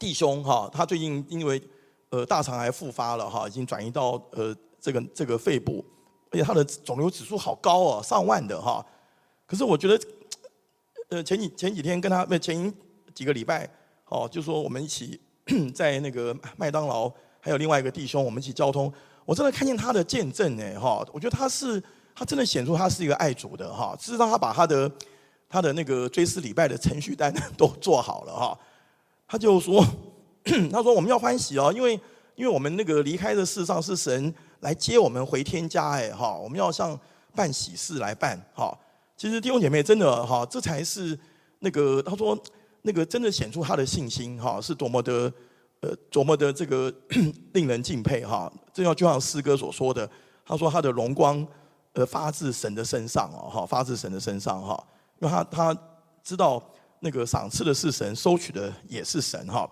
[0.00, 1.62] 弟兄哈，他最近因为
[2.10, 5.84] 呃大肠癌复发了哈，已经转移到呃这个这个肺部。
[6.32, 8.84] 而且他的肿瘤指数好高哦，上万的哈。
[9.46, 10.00] 可是我觉得，
[11.10, 12.72] 呃，前几前几天跟他，前
[13.14, 13.68] 几个礼拜，
[14.08, 15.20] 哦，就说我们一起
[15.74, 17.06] 在那个麦当劳，
[17.38, 18.90] 还有另外一个弟兄，我们一起交通，
[19.26, 21.06] 我真的看见他的见证哎哈。
[21.12, 21.82] 我觉得他是，
[22.14, 23.94] 他真的显出他是一个爱主的哈。
[24.00, 24.90] 事实上，他把他的
[25.50, 28.58] 他的那个追思礼拜的程序单 都做好了哈。
[29.28, 29.84] 他就说，
[30.72, 31.92] 他说我们要欢喜哦，因为
[32.36, 34.34] 因为我们那个离开的世上是神。
[34.62, 36.98] 来接我们回天家，哎哈，我们要像
[37.34, 38.76] 办喜事来办哈。
[39.16, 41.18] 其实弟兄姐妹真的哈，这才是
[41.58, 42.38] 那个他说
[42.82, 45.32] 那个真的显出他的信心哈，是多么的
[45.80, 46.92] 呃，多么的这个
[47.54, 48.50] 令人敬佩哈。
[48.72, 50.08] 这要就像诗歌所说的，
[50.46, 51.44] 他说他的荣光
[51.94, 54.80] 呃发自神的身上哦哈，发自神的身上哈，
[55.18, 55.76] 因为他他
[56.22, 56.62] 知道
[57.00, 59.68] 那个赏赐的是神，收取的也是神哈。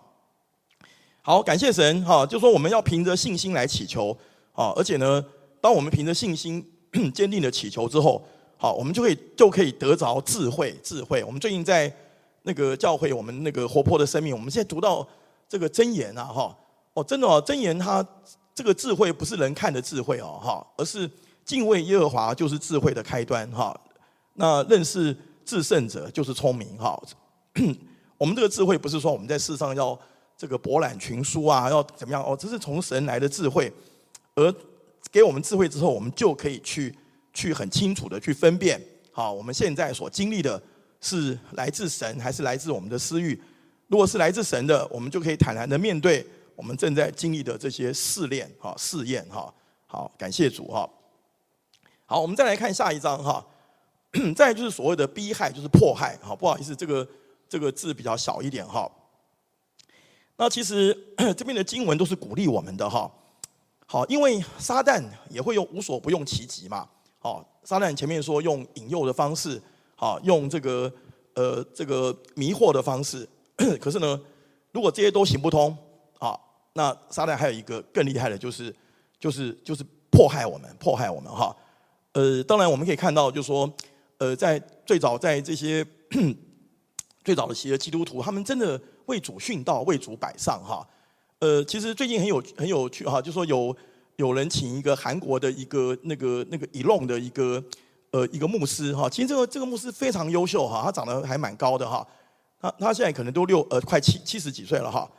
[1.22, 4.16] 好，感谢神哈，就说我们要凭着信心来祈求。
[4.52, 5.24] 啊，而且呢，
[5.60, 6.64] 当我们凭着信心
[7.14, 8.22] 坚定的祈求之后，
[8.56, 10.74] 好，我们就可以就可以得着智慧。
[10.82, 11.90] 智慧，我们最近在
[12.42, 15.06] 那个教会，我们那个活泼的生命，我们现在读到
[15.48, 16.56] 这个箴言啊，哈，
[16.94, 18.06] 哦，真的哦，箴言它
[18.54, 21.10] 这个智慧不是人看的智慧哦，哈，而是
[21.44, 23.78] 敬畏耶和华就是智慧的开端，哈。
[24.34, 27.00] 那认识至圣者就是聪明，哈。
[28.18, 29.98] 我们这个智慧不是说我们在世上要
[30.36, 33.72] 这个博览群书啊，要怎么样哦，这是从神来的智慧。
[34.34, 34.54] 而
[35.10, 36.94] 给我们智慧之后，我们就可以去
[37.32, 38.80] 去很清楚的去分辨，
[39.12, 40.62] 好，我们现在所经历的
[41.00, 43.40] 是来自神还是来自我们的私欲？
[43.88, 49.52] 如果是来自神的，我们就可以坦然的面对我们正在经历的这些试炼、哈试验、哈。
[49.86, 50.88] 好，感谢主哈。
[52.06, 53.44] 好，我们再来看下一章哈。
[54.36, 56.16] 再就是所谓的逼害，就是迫害。
[56.22, 57.08] 哈，不好意思，这个
[57.48, 58.90] 这个字比较小一点哈。
[60.36, 60.96] 那其实
[61.36, 63.10] 这边的经文都是鼓励我们的哈。
[63.92, 66.88] 好，因为撒旦也会用无所不用其极嘛。
[67.18, 69.60] 好，撒旦前面说用引诱的方式，
[69.96, 70.92] 好，用这个
[71.34, 73.28] 呃这个迷惑的方式。
[73.82, 74.20] 可是呢，
[74.70, 75.76] 如果这些都行不通，
[76.20, 78.72] 好，那撒旦还有一个更厉害的，就是
[79.18, 81.56] 就是就是迫害我们，迫害我们哈。
[82.12, 83.68] 呃，当然我们可以看到，就是说，
[84.18, 85.84] 呃，在最早在这些
[87.24, 90.86] 最早的期的基督徒，他们真的为主殉道，为主摆上哈。
[91.40, 93.76] 呃，其实最近很有很有趣哈，就说有。
[94.16, 97.64] 有人请一个韩国的一个那个那个伊隆的一个
[98.10, 102.06] 呃一个牧师哈，其实这个这个牧师非常优秀哈，他长得还蛮高的哈，
[102.60, 105.10] 他他现在可能都六呃快七七十几岁了哈，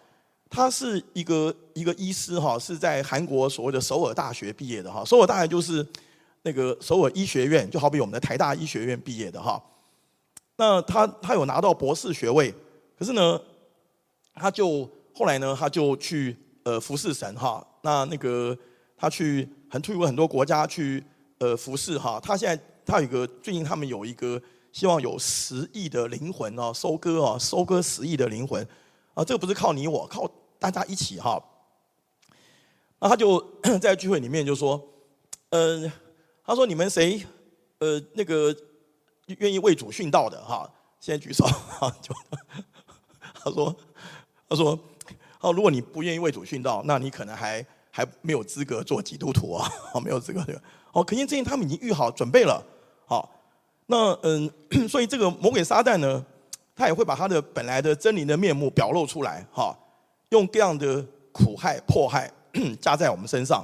[0.51, 5.83] 他是一个一个医师哈，是在韩国所谓的首尔大学毕业的哈，首尔大学就是
[6.43, 9.59] 那个首尔医学院，就好比我们的台大医学院毕业的哈，
[10.57, 12.53] 那他他有拿到博士学位，
[12.95, 13.41] 可是呢，
[14.35, 14.87] 他就
[15.21, 18.57] 后来呢他就去呃服侍神哈，那那个。
[18.97, 21.03] 他去很去过很多国家去
[21.39, 24.39] 呃服侍哈，他现在他有一个最近他们有一个
[24.71, 28.63] 希望有十亿的灵魂哦，收割哦，收割十亿的灵魂
[29.15, 30.29] 啊，这个不是靠你我，靠
[30.59, 31.43] 大家一起哈。
[32.99, 33.43] 那他就
[33.81, 34.79] 在聚会里面就说，
[35.49, 35.91] 呃，
[36.45, 37.25] 他说你们谁
[37.79, 38.55] 呃那个
[39.39, 42.13] 愿意为主殉道的哈，现在举手哈， 就
[43.43, 43.75] 他说
[44.47, 44.79] 他说
[45.41, 47.65] 哦，如果你不愿意为主殉道，那你可能还。
[47.93, 49.69] 还没有资格做基督徒啊！
[50.01, 50.41] 没有资格
[50.93, 52.63] 哦，可见这些他们已经预好准备了。
[53.05, 53.29] 好，
[53.87, 54.49] 那嗯，
[54.87, 56.25] 所以这个魔鬼撒旦呢，
[56.73, 59.77] 他也会把他的本来的真理的面目表露出来，哈，
[60.29, 62.31] 用各样的苦害迫害
[62.79, 63.61] 加在我们身上。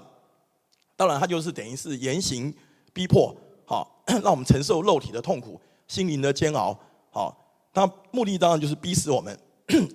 [0.98, 2.54] 当然，他就是等于是严刑
[2.92, 3.34] 逼迫，
[3.66, 6.78] 好， 让我们承受肉体的痛苦、心灵的煎熬。
[7.12, 7.34] 好，
[7.74, 9.40] 他目的当然就是逼死我们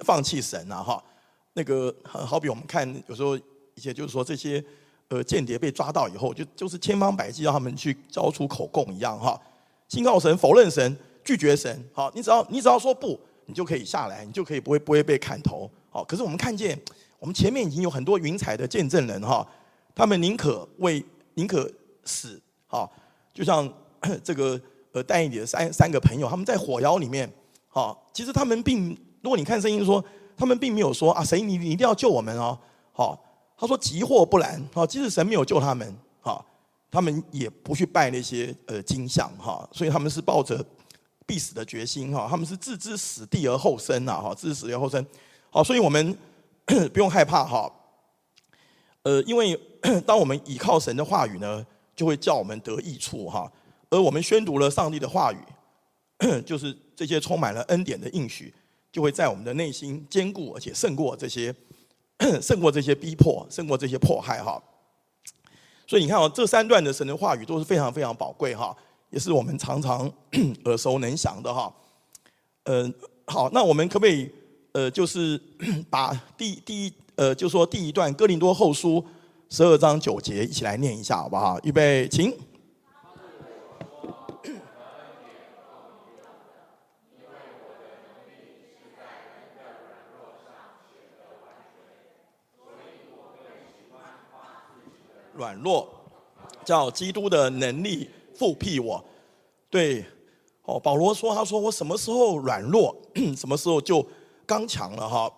[0.06, 1.04] 放弃神呐，哈。
[1.54, 3.38] 那个好比我们看有时候。
[3.74, 4.62] 一些就是说这些
[5.08, 9.40] 呃间谍被抓到以后，就就是千方百计让他们去交出口供一样哈，
[9.88, 11.82] 信靠神，否认神，拒绝神。
[11.90, 15.68] 好，你只要你只要说不，你就可以下来，你就可以不会不会被砍头。
[15.88, 16.78] 好，可是我们看见
[17.18, 19.44] 我们前面已经有很多云彩的见证人哈，
[19.94, 21.66] 他们宁可为宁可
[22.04, 22.38] 死。
[22.66, 22.92] 好，
[23.32, 23.66] 就像
[24.22, 24.60] 这个
[24.92, 27.32] 呃但以理的三三个朋友，他们在火窑里面。
[27.68, 28.90] 好，其实他们并
[29.22, 30.04] 如果你看圣经说，
[30.42, 32.58] 他们并没有说啊，神你你一定要救我们哦。
[32.92, 33.28] 好。
[33.54, 36.44] 他说：“急祸不拦，哈，即使神没有救他们，哈，
[36.90, 40.64] 他们也不去拜那些呃金像，哈，所以他们是抱着
[41.24, 45.06] 必死的决心，哈，他们是置之死地而后生呐，哈，置之死地而后生，
[45.48, 46.18] 好，所以我们
[46.92, 47.72] 不用害怕，哈，
[49.04, 49.56] 呃，因为
[50.04, 53.48] 当我们倚靠神的话语呢，就会叫我们得益处，哈，
[53.90, 55.38] 而我们宣读了上帝的话语，
[56.44, 58.52] 就是这些充满了恩典的应许，
[58.92, 61.52] 就会在我们的内心坚固，而且胜过这些。
[62.40, 64.62] ”胜过这些逼迫，胜过这些迫害哈。
[65.88, 68.76] 所以你看哦，这三段的神的话语都是非常非常宝贵哈，
[69.10, 70.08] 也是我们常常
[70.66, 71.74] 耳熟能详的哈。
[72.64, 72.94] 嗯，
[73.26, 74.30] 好，那我们可不可以
[74.70, 75.40] 呃，就是
[75.90, 79.04] 把第第一呃，就说第一段哥林多后书
[79.48, 81.58] 十二章九节一起来念一下好不好？
[81.64, 82.32] 预备，请。
[95.34, 95.88] 软弱，
[96.64, 99.04] 叫基督的能力覆庇我。
[99.70, 100.04] 对，
[100.62, 102.94] 哦，保罗说：“他说我什么时候软弱，
[103.36, 104.06] 什么时候就
[104.46, 105.32] 刚强了哈。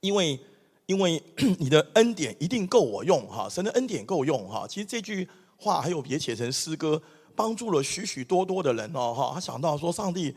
[0.00, 0.38] 因为，
[0.86, 1.22] 因为
[1.58, 4.66] 你的恩典一定够我用哈，神的恩典够用哈。
[4.68, 7.00] 其实这句话还有别写成诗歌，
[7.34, 9.32] 帮助了许许多多的人哦哈。
[9.34, 10.34] 他想到说，上帝，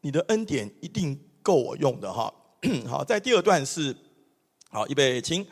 [0.00, 2.32] 你的恩典一定够我用的哈。
[2.86, 3.96] 好，在第二段是，
[4.70, 5.46] 好，预备，请。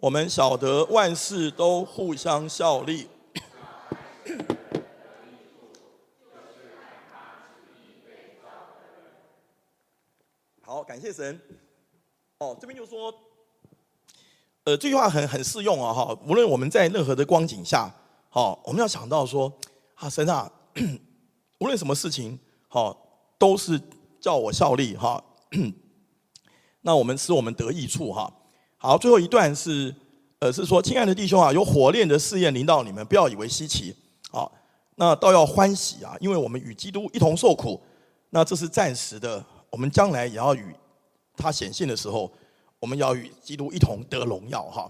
[0.00, 3.08] 我们晓得万事都互相效力。
[10.62, 11.40] 好，感谢神。
[12.38, 13.12] 哦，这边就说，
[14.62, 17.92] 呃，这句话很很适用啊，哈，无论我们在任何的光景下，
[18.28, 19.52] 好，我们要想到说，
[19.96, 20.48] 啊，神啊，
[21.58, 22.96] 无论什么事情，好，
[23.36, 23.82] 都是
[24.20, 25.24] 叫我效力哈。
[26.82, 28.32] 那我们使我们得益处哈。
[28.80, 29.92] 好，最后一段是，
[30.38, 33.92] 呃，是说，亲爱的弟兄啊，有火炼的试验临到你们，不要以为稀奇，
[34.30, 34.52] 好，
[34.94, 37.82] 那倒要欢喜啊，因为我们与基督一同受苦，
[38.30, 40.72] 那这是暂时的，我们将来也要与
[41.36, 42.32] 他显现的时候，
[42.78, 44.88] 我们要与基督一同得荣耀哈。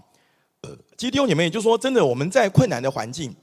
[0.61, 3.35] 呃，基督你们，也就是说，真的我们在困难的环境，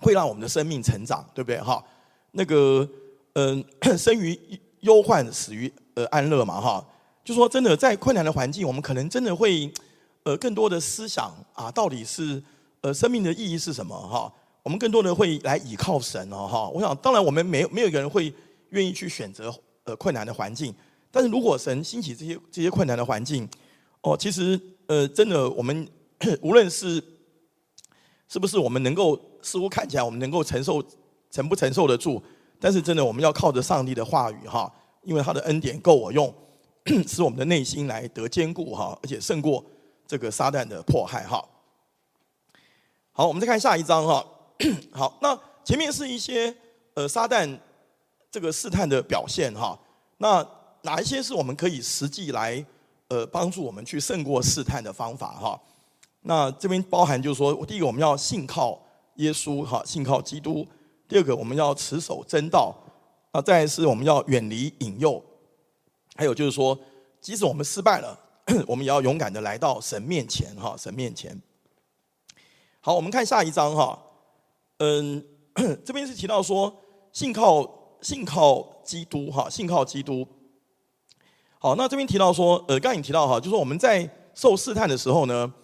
[0.00, 1.84] 会让我们的生命成长，对不对哈？
[2.30, 2.88] 那个，
[3.34, 4.38] 嗯、呃， 生于
[4.80, 6.86] 忧患，死于呃安乐嘛哈。
[7.28, 9.70] 就说真的，在困难的环境，我们可能真的会，
[10.22, 12.42] 呃，更多的思想啊，到底是
[12.80, 14.32] 呃生命的意义是什么哈？
[14.62, 16.66] 我们更多的会来倚靠神哦哈。
[16.70, 18.32] 我想，当然我们没没有一个人会
[18.70, 20.74] 愿意去选择呃困难的环境，
[21.10, 23.46] 但是如果神兴起这些这些困难的环境，
[24.00, 25.86] 哦，其实呃真的我们
[26.40, 26.94] 无论是
[28.26, 30.82] 是不是我们能够似乎看起来我们能够承受
[31.30, 32.22] 承不承受得住，
[32.58, 36.34] 但是真的我们要靠着上帝的话语哈，因为他的恩典够我用。
[37.06, 39.64] 使我们的内心来得坚固哈，而且胜过
[40.06, 41.44] 这个撒旦的迫害哈。
[43.12, 44.24] 好，我们再看下一章哈。
[44.90, 46.54] 好，那前面是一些
[46.94, 47.58] 呃撒旦
[48.30, 49.78] 这个试探的表现哈。
[50.18, 50.46] 那
[50.82, 52.64] 哪一些是我们可以实际来
[53.08, 55.60] 呃帮助我们去胜过试探的方法哈？
[56.22, 58.80] 那这边包含就是说，第一个我们要信靠
[59.16, 60.66] 耶稣哈，信靠基督；
[61.08, 62.74] 第二个我们要持守真道；
[63.32, 65.22] 啊，再是我们要远离引诱。
[66.18, 66.76] 还有就是说，
[67.20, 68.18] 即使我们失败了，
[68.66, 71.40] 我们也要勇敢的来到神面前哈，神面前。
[72.80, 73.96] 好，我们看下一章哈。
[74.78, 75.24] 嗯，
[75.84, 76.74] 这边是提到说，
[77.12, 80.26] 信靠信靠基督哈，信靠基督。
[81.60, 85.54] 好，那这边提到说，呃，刚才你提到哈，就是我们在受试探的时候呢，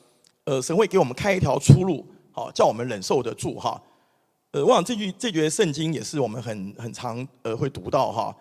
[0.44, 3.82] 呃，神会给我们开一条出路，好，叫我们忍受得住哈。
[4.52, 8.36] 呃，我想这句这句圣经也是我们很很常呃会读到哈，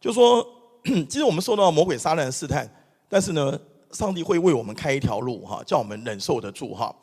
[0.00, 0.44] 就是说。
[1.08, 2.68] 其实我们受到魔鬼撒旦的试探，
[3.08, 3.58] 但是呢，
[3.92, 6.94] 上帝会为我们开一条路哈，叫我们忍受得住哈。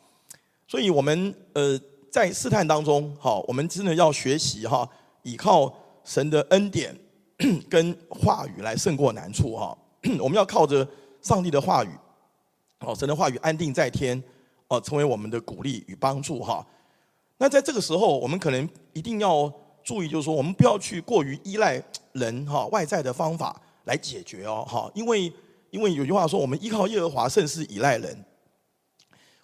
[0.67, 1.79] 所以，我们呃
[2.11, 4.87] 在试探当中，哈，我们真的要学习哈，
[5.23, 6.95] 依靠神的恩典
[7.69, 9.77] 跟话语来胜过难处哈。
[10.19, 10.87] 我们要靠着
[11.21, 11.89] 上帝的话语，
[12.81, 14.21] 哦，神的话语安定在天，
[14.67, 16.65] 哦，成为我们的鼓励与帮助哈。
[17.37, 19.51] 那在这个时候，我们可能一定要
[19.83, 23.61] 注意，就是说，我们不要去过于依赖人哈外在的方法。
[23.89, 25.33] 来解决哦，哈，因为
[25.71, 28.23] 因为有句话说，我们依靠耶和华胜是倚赖人。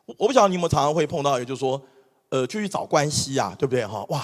[0.06, 1.82] 我我不晓得你有没有常常会碰到，也就是说，
[2.30, 4.06] 呃，就去找关系啊，对不对哈？
[4.10, 4.24] 哇，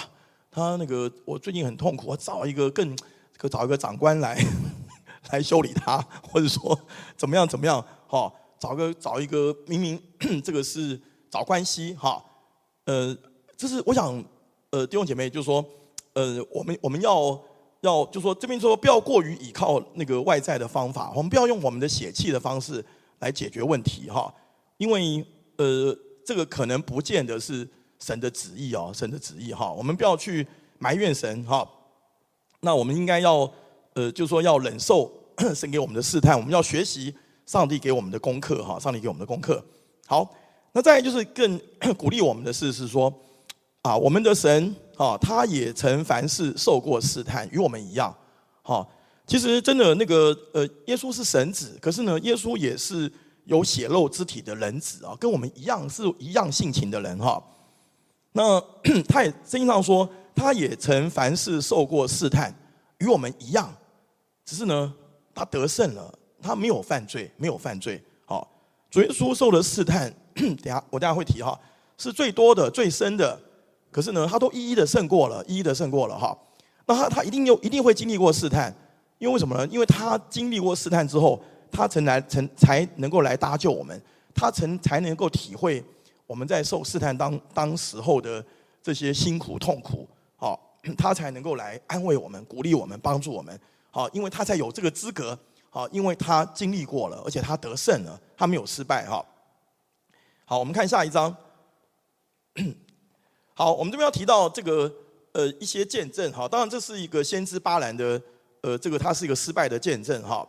[0.51, 2.95] 他那个我最近很痛苦，我找一个更，
[3.35, 4.39] 可找一个长官来
[5.31, 5.97] 来修理他，
[6.31, 6.79] 或者说
[7.17, 9.99] 怎么样怎么样，哈，找个找一个明明
[10.45, 12.23] 这个是找关系哈，
[12.85, 13.17] 呃，
[13.57, 14.23] 这是我想，
[14.69, 15.65] 呃，弟兄姐妹，就是说，
[16.13, 17.41] 呃，我们我们要。
[17.81, 22.83] 要就说这边说不要过于依靠那个外在的方法，我们不要用我们的血气的方式
[23.19, 24.31] 来解决问题哈，
[24.77, 25.25] 因为
[25.57, 27.67] 呃这个可能不见得是
[27.99, 30.45] 神的旨意哦，神的旨意哈，我们不要去
[30.77, 31.67] 埋怨神哈。
[32.59, 33.51] 那我们应该要
[33.93, 35.11] 呃就说要忍受
[35.55, 37.13] 神给我们的试探，我们要学习
[37.47, 39.63] 上帝给我们的功课哈，上帝给我们的功课。
[40.05, 40.31] 好，
[40.73, 41.59] 那再就是更
[41.97, 43.11] 鼓励我们的事是说
[43.81, 44.75] 啊，我们的神。
[45.01, 48.15] 啊，他也曾凡事受过试探，与我们一样。
[48.61, 48.87] 哈，
[49.25, 53.11] 其实真的那个呃，耶稣是神子，可是呢，耶稣也是
[53.45, 57.43] 有血肉之体的人子啊，跟我们一样是一样性情的人哈。
[58.33, 58.61] 那
[59.09, 62.53] 他也圣经上说，他也曾凡事受过试探，
[62.99, 63.73] 与我们一样，
[64.45, 64.93] 只是呢，
[65.33, 67.99] 他得胜了，他没有犯罪，没有犯罪。
[68.27, 68.47] 好，
[68.91, 71.59] 主耶稣受的试探， 等下我等下会提哈，
[71.97, 73.41] 是最多的、最深的。
[73.91, 76.37] 可是呢，他都一一的胜过了，一一的胜过了哈。
[76.85, 78.73] 那他他一定又一定会经历过试探，
[79.19, 79.67] 因为为什么呢？
[79.67, 84.01] 因为他经历过试探之后，他才来才才能够来搭救我们，
[84.33, 85.83] 他曾才能够体会
[86.25, 88.43] 我们在受试探当当时候的
[88.81, 90.59] 这些辛苦痛苦，好，
[90.97, 93.57] 他才能够来安慰我们、鼓励我们、帮助我们，
[93.91, 95.37] 好，因为他才有这个资格，
[95.69, 99.23] 好，因为他经历过了，而且他得胜了，他没有失败哈。
[100.45, 101.35] 好，我们看下一章。
[103.61, 104.91] 好，我们这边要提到这个
[105.33, 108.19] 呃一些见证哈，当然这是一个先知巴兰的
[108.61, 110.43] 呃这个他是一个失败的见证哈。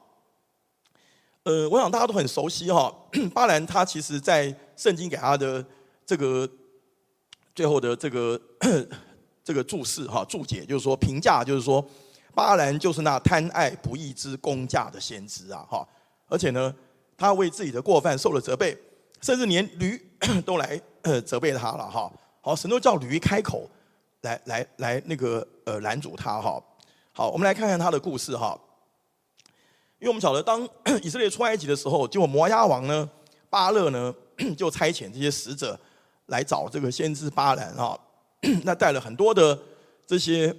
[1.43, 2.91] 呃，我想大家都很熟悉哈，
[3.35, 5.63] 巴兰他其实在圣经给他的
[6.07, 6.49] 这个
[7.55, 8.41] 最后的这个
[9.45, 11.87] 这个注释哈注解就是说评价就是说
[12.35, 15.87] 巴兰就是那贪爱不义之工价的先知啊哈，
[16.29, 16.75] 而且呢
[17.19, 18.75] 他为自己的过犯受了责备，
[19.21, 20.01] 甚至连驴
[20.47, 20.81] 都来
[21.27, 22.11] 责备他了哈。
[22.45, 23.71] 好，神都叫驴开口
[24.23, 26.61] 来，来来，那个呃拦阻他哈。
[27.13, 28.59] 好，我们来看看他的故事哈。
[30.01, 30.69] 因为我们晓得，当
[31.05, 33.09] 以色列出埃及的时候，结果摩押王呢
[33.49, 34.13] 巴勒呢
[34.59, 35.79] 就差遣这些使者
[36.27, 37.97] 来找这个先知巴兰哈。
[38.65, 39.57] 那带了很多的
[40.05, 40.53] 这些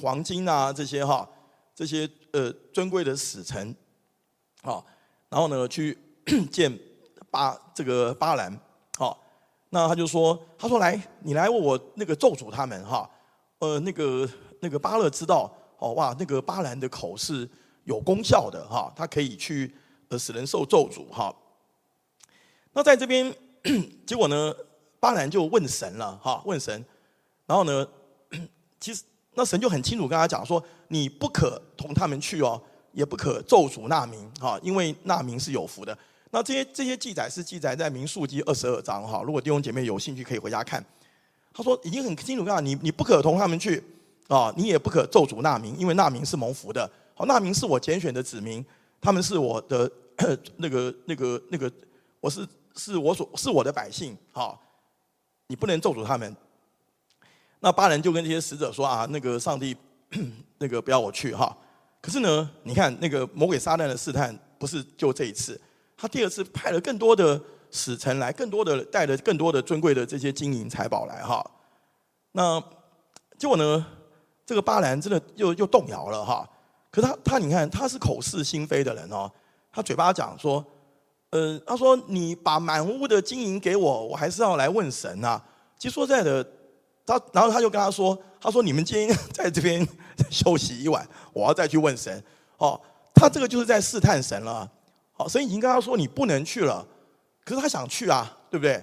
[0.00, 1.28] 黄金啊，这些哈，
[1.74, 3.74] 这些呃尊贵的使臣
[4.62, 4.80] 啊，
[5.28, 5.98] 然后呢去
[6.52, 6.72] 见
[7.28, 8.56] 巴这个巴兰。
[9.74, 13.10] 那他就说：“他说来，你来为我那个咒诅他们哈，
[13.58, 14.28] 呃，那个
[14.60, 17.48] 那个巴勒知道哦哇，那个巴兰的口是
[17.82, 19.74] 有功效的哈，他可以去
[20.10, 21.34] 呃使人受咒诅哈。
[22.72, 23.34] 那在这边，
[24.06, 24.54] 结果呢，
[25.00, 26.84] 巴兰就问神了哈，问神，
[27.44, 27.84] 然后呢，
[28.78, 29.02] 其实
[29.32, 32.62] 那神就很清楚跟他讲说，你不可同他们去哦，
[32.92, 35.98] 也不可咒诅那民哈，因为那民是有福的。
[36.34, 40.84] 那这些这些记载是记载在民数记二十二章哈，如果弟兄姐妹有兴趣可以回家看。
[41.52, 43.80] 他说已经很清楚，告诉你，你不可同他们去
[44.26, 46.90] 啊，你也不可咒诅那民，因为那民是蒙福的。
[47.14, 48.66] 好，那民是我拣选的子民，
[49.00, 49.88] 他们是我的
[50.58, 51.70] 那个那个那个，
[52.20, 54.18] 我是是我所是我的百姓。
[54.32, 54.60] 好，
[55.46, 56.36] 你不能咒诅他们。
[57.60, 59.76] 那巴人就跟这些使者说啊，那个上帝
[60.58, 61.56] 那个不要我去哈。
[62.00, 65.60] 可是呢，你看那个魔鬼撒旦的试探，不是就这一次，
[65.96, 67.40] 他第二次派了更多的。
[67.76, 71.44] 使臣来，更多的带着更多的尊贵的这些金银财宝来哈。
[72.30, 72.62] 那
[73.36, 73.84] 结果呢？
[74.46, 76.48] 这个巴兰真的又又动摇了哈。
[76.92, 79.28] 可是他他你看他是口是心非的人哦，
[79.72, 80.64] 他嘴巴讲说，
[81.30, 85.42] 呃，他说你把满屋的金银给我，我还是要来问神呐。
[85.76, 86.46] 其实说实在的，
[87.04, 89.84] 他然后他就跟他说，他说你们今天在这边
[90.30, 92.22] 休息一晚，我要再去问神。
[92.58, 92.80] 哦，
[93.12, 94.70] 他这个就是在试探神了。
[95.16, 96.86] 好，神已经跟他说你不能去了。
[97.44, 98.82] 可是他想去啊，对不对？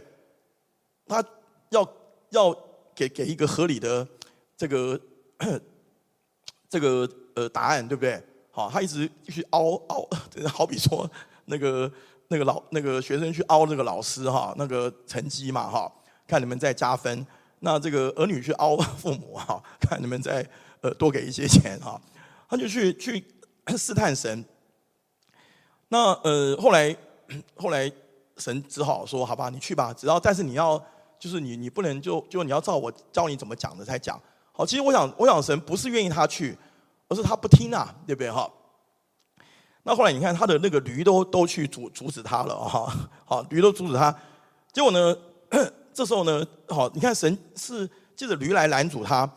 [1.05, 1.23] 他
[1.71, 1.93] 要
[2.29, 2.55] 要
[2.95, 4.07] 给给一个合理的
[4.55, 4.99] 这个
[6.69, 8.23] 这个呃答案，对不对？
[8.49, 10.07] 好，他一直去凹凹，
[10.47, 11.09] 好比说
[11.45, 11.91] 那个
[12.29, 15.91] 那个老那个学生去凹那个老师哈，那个成绩嘛哈，
[16.25, 17.25] 看你们再加分。
[17.59, 20.47] 那这个儿女去凹 父母哈，看你们再
[20.81, 21.99] 呃多给一些钱哈。
[22.47, 23.25] 他就去去
[23.77, 24.45] 试探神。
[25.91, 26.95] 那呃后来
[27.55, 27.91] 后来。
[28.37, 29.93] 神只好说：“好吧，你去吧。
[29.93, 30.81] 只要，但是你要，
[31.19, 34.19] 就是你，你不能就就你要照我教你怎么讲的才讲。
[34.51, 36.57] 好，其实我想，我想神不是愿意他去，
[37.07, 38.31] 而是他不听啊，对不对？
[38.31, 38.49] 哈。
[39.83, 42.91] 那后来你看，他的那个驴都都去阻阻止他了，哈。
[43.25, 44.15] 好，驴都阻止他。
[44.73, 45.15] 结果呢，
[45.93, 49.31] 这时候呢，好，你看神是借着驴来拦阻他。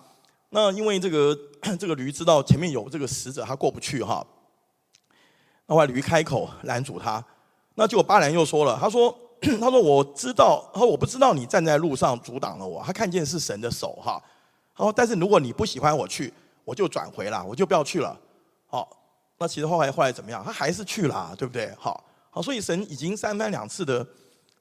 [0.49, 1.37] 那因为这个
[1.79, 4.27] 这个驴知道前面有这个使者，他过不去哈。
[5.67, 7.25] 那后来驴开口拦阻他。”
[7.77, 9.17] 那结果巴兰又说了，他说
[9.61, 14.23] ：“他说我知道，他说我不知道你站在路上阻挡了我，他看见是神的手哈。
[14.77, 16.33] 他说但是如果你不喜欢我去，
[16.65, 18.17] 我就转回了，我就不要去了。
[18.67, 18.89] 好，
[19.39, 20.43] 那其实后来后来怎么样？
[20.45, 21.73] 他还是去了，对不对？
[21.79, 24.07] 好，好，所以神已经三番两次的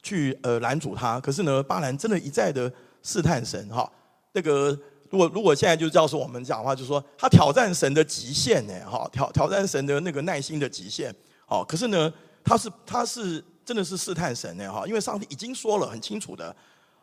[0.02, 2.72] 去呃拦阻他，可是呢，巴兰真的一再的
[3.04, 3.90] 试探神哈。
[4.32, 4.76] 那个
[5.14, 11.16] 如果如果现在就教授我们讲的话，就说他挑战神的极限呢，哈，挑挑战神的那个耐心的极限。
[11.46, 12.12] 好，可是呢。
[12.46, 16.54] 他是他是真的是试探神呢哈，因为上帝已经说了很清楚的。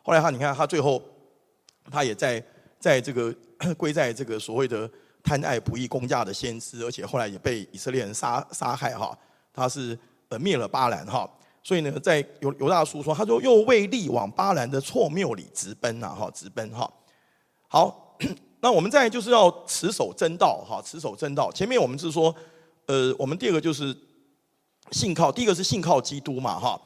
[0.03, 1.01] 后来他你看他最后，
[1.89, 2.45] 他也在
[2.79, 3.33] 在这个
[3.75, 4.87] 归在这个所谓的
[5.23, 9.17] 贪爱不义公价的先知，而且后来也被以色列人杀杀害哈。
[9.51, 9.97] 他是
[10.29, 11.27] 呃灭了巴兰哈，
[11.63, 16.87] 所以呢，在犹犹大书说，他说又为力往巴兰的错谬里直奔呐哈，直奔哈。
[17.71, 18.17] 好，
[18.59, 21.49] 那我们再就是要持守真道哈，持守真道。
[21.53, 22.35] 前面我们是说，
[22.87, 23.95] 呃，我们第二个就是。
[24.91, 26.77] 信靠第一个是信靠基督嘛哈，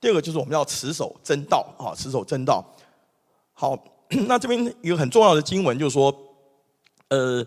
[0.00, 2.64] 第二个就是我们要持守真道啊，持守真道。
[3.52, 3.78] 好，
[4.26, 6.12] 那这边一个很重要的经文就是说，
[7.10, 7.46] 呃，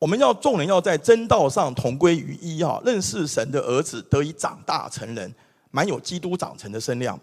[0.00, 5.32] 我们要众人要在真道上同归于一哈，认识神的儿子得以长大成人，
[5.70, 7.16] 满有基督长成的身量。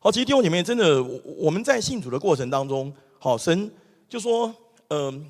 [0.00, 1.00] 好，其实弟兄姐妹真的，
[1.36, 3.70] 我们在信主的过程当中，好，神
[4.08, 4.52] 就说，
[4.88, 5.24] 嗯、呃，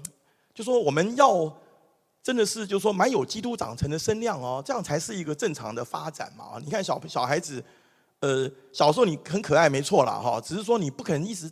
[0.55, 1.55] 就说我们要。
[2.23, 6.61] 真的是，就是说，蛮有基督长成的身量哦，这样才是一个正常的发展嘛。
[6.63, 7.65] 你看小小孩子，
[8.21, 11.51] 呃，小时候你很可爱，没错啦，哈，只是说你不可能一直，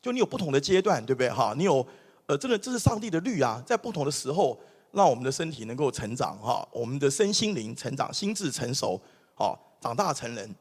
[0.00, 1.52] 就你有不同的阶段，对不对哈？
[1.58, 1.86] 你有，
[2.24, 4.58] 呃，真的这是上帝的律啊，在不同的时候，
[4.92, 8.98] 让我们的身体能够成长哈，我们的身心灵成长，心智成熟，
[9.34, 10.52] 好，长大成人。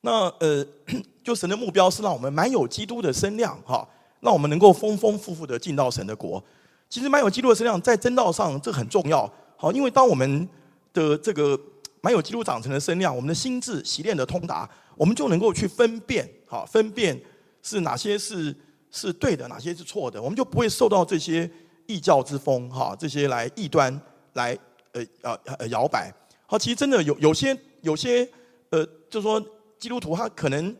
[0.00, 0.66] 那呃，
[1.22, 3.86] 就神的目标是让我们蛮有基督的身量哈，
[4.20, 6.42] 让我们能够丰丰富富的进到神的国。
[6.88, 9.30] 其实蛮有基督的身量在真道上，这很重要。
[9.56, 10.48] 好，因为当我们
[10.92, 11.58] 的这个
[12.00, 17.20] 蛮有基督长成的身量，我们的心智洗练的通达，我们就能够去分辨，好，分辨
[17.62, 18.56] 是哪些是
[18.90, 21.50] 是对的，哪些是错的，我们就不会受到这些
[21.86, 24.00] 异教之风，哈，这些来异端
[24.32, 24.56] 来
[24.92, 26.10] 呃呃呃摇摆。
[26.46, 28.26] 好，其实真的有有些有些
[28.70, 29.38] 呃，就是说
[29.78, 30.74] 基督徒他可能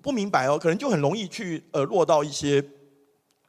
[0.00, 2.64] 不明白哦，可能就很容易去呃落到一些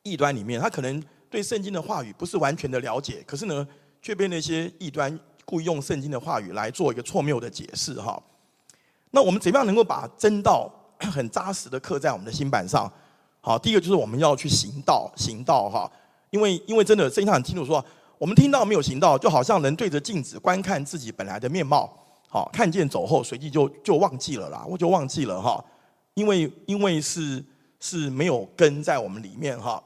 [0.09, 1.03] 异端里面，他可能。
[1.31, 3.67] 对圣经的话语不是完全的了解，可是呢，
[4.01, 8.19] 却被那些异端故意用圣经的话语来做一个错谬的解释哈。
[9.11, 12.91] 那我们怎么样能够把真道 很扎实的刻在我们的心板上？
[13.41, 15.87] 好，第一个就是我们要去行道，行道哈。
[16.31, 17.85] 因为因为真的圣经上很清楚说，
[18.17, 21.95] 我们听到没有行道，就好像人对着镜子观看自己本来的面貌，
[22.27, 25.63] 好，看见走后，随即就就忘记了啦，我就忘记了哈，
[26.15, 27.45] 因为因为是
[27.79, 29.83] 是没有根在我们里面哈，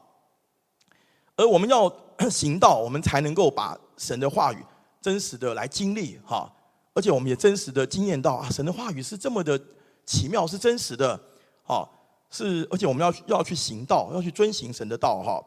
[1.36, 1.92] 而我们要
[2.30, 4.58] 行道，我们才能够把神的话语
[5.00, 6.50] 真实的来经历哈，
[6.94, 9.60] 而且我们也真实的经验到啊，神的话语是这么的
[10.06, 11.20] 奇妙，是真实的，
[11.62, 11.90] 好，
[12.30, 15.42] 是而且我们要要去行道，要去遵行神的道哈。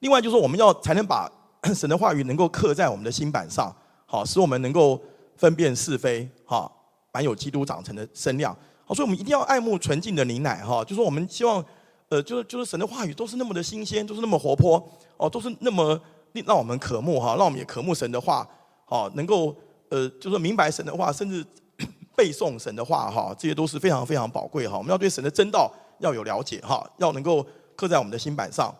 [0.00, 1.30] 另外就是我们要才能把
[1.74, 3.74] 神的话语能够刻在我们的心板上，
[4.06, 5.00] 好，使我们能够
[5.36, 6.70] 分辨是非，哈，
[7.12, 8.56] 满有基督长成的身量。
[8.84, 11.64] 好，所以我们一定要爱慕纯净的灵奶，哈，就是我们希望，
[12.08, 14.82] 呃，就是就是神的话语都是那么的新鲜，都是那么活泼，
[15.16, 16.00] 哦，都是那么
[16.32, 18.48] 令让我们渴慕，哈，让我们也渴慕神的话，
[18.84, 19.54] 好，能够
[19.90, 21.44] 呃，就是明白神的话，甚至
[22.16, 27.46] 背诵神的话，哈，这些都是非常非常宝贵，哈，我们要对神的真道要有了解，哈，要能够
[27.76, 28.74] 刻在我们的心板上。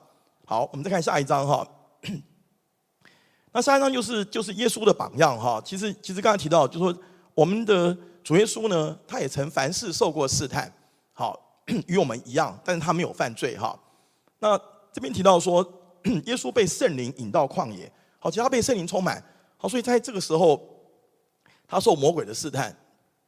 [0.47, 1.67] 好，我们再看下一章哈。
[3.53, 5.61] 那下一章就是就是耶稣的榜样哈。
[5.65, 7.03] 其实其实刚才提到，就是说
[7.35, 10.73] 我们的主耶稣呢，他也曾凡事受过试探，
[11.13, 11.39] 好，
[11.87, 13.79] 与我们一样，但是他没有犯罪哈。
[14.39, 14.59] 那
[14.93, 15.63] 这边提到说，
[16.27, 19.23] 耶稣被圣灵引到旷野，好，其他被圣灵充满，
[19.57, 20.61] 好，所以在这个时候，
[21.67, 22.75] 他受魔鬼的试探。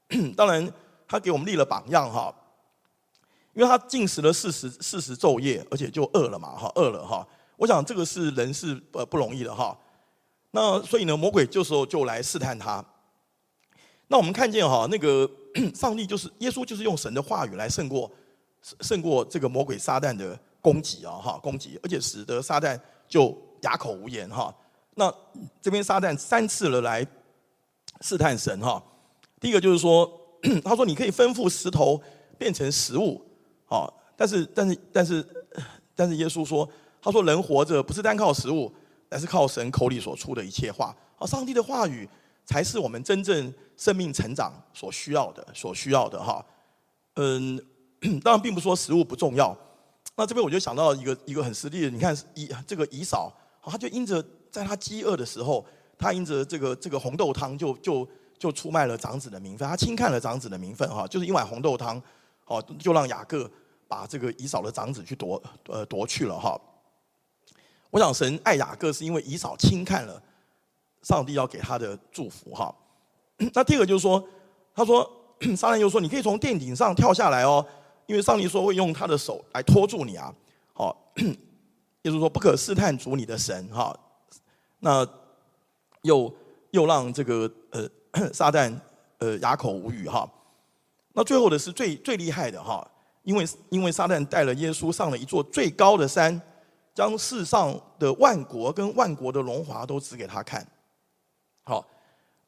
[0.36, 0.72] 当然，
[1.07, 2.34] 他给我们立了榜样哈。
[3.53, 7.26] 因为他禁食了四十四十昼夜，而且就饿了嘛，哈，饿了哈。
[7.57, 9.76] 我想这个是人是呃不容易的哈。
[10.53, 12.82] 那所以呢，魔鬼这时候就来试探他。
[14.07, 15.28] 那我们看见哈，那个
[15.74, 18.11] 上帝就是耶稣，就是用神的话语来胜过
[18.81, 24.55] 胜过这个魔鬼撒旦的攻击啊，哈，攻击，而且使得撒旦就哑口无言哈。
[24.95, 25.13] 那
[25.63, 27.07] 这边撒旦三次了来
[28.01, 28.83] 试探神哈。
[29.41, 30.11] 第一个就是说，
[30.63, 32.01] 他说你可以吩咐石头
[32.37, 33.21] 变成食物。
[33.65, 35.27] 好，但是但是但是
[35.95, 36.69] 但是耶稣说，
[37.01, 38.71] 他说人活着不是单靠食物，
[39.09, 40.95] 而是靠神口里所出的一切话。
[41.19, 42.07] 啊，上帝的话语
[42.45, 46.45] 才是我们真正生命成长所需要的，所需要的哈。
[47.15, 47.59] 嗯，
[48.22, 49.57] 当然并不是说食物不重要。
[50.16, 53.32] 那这边我就想到一个一个很实际的，你看以这个以扫，
[53.62, 55.64] 他就因着在他饥饿的时候，
[55.98, 62.03] 他因着这个这个红豆汤就就就出卖了长子的名分，他轻看了长子的名分哈，就是一碗红豆汤，
[62.46, 63.51] 哦，就让雅各。
[63.90, 66.57] 把这个以扫的长子去夺，呃，夺去了哈。
[67.90, 70.22] 我想神爱雅各是因为以扫轻看了
[71.03, 72.72] 上帝要给他的祝福哈。
[73.53, 74.24] 那第二个就是说，
[74.72, 75.03] 他说
[75.59, 77.66] 撒旦又说，你可以从殿顶上跳下来哦，
[78.11, 80.35] 因为上帝说会用他的手来托住你啊。
[80.73, 83.97] 好，也就是说不可试探主你的神哈。
[84.81, 85.07] 那
[86.03, 86.35] 又
[86.73, 87.89] 又让这个呃
[88.35, 88.77] 撒旦
[89.19, 90.29] 呃哑口无语哈。
[91.13, 92.85] 那最后的是最最厉害的哈。
[93.23, 96.41] 因为因为撒旦带了耶稣上了一座最高的山，
[96.93, 100.67] 将世上的万国跟万国的荣华都指给他看。
[101.63, 101.87] 好，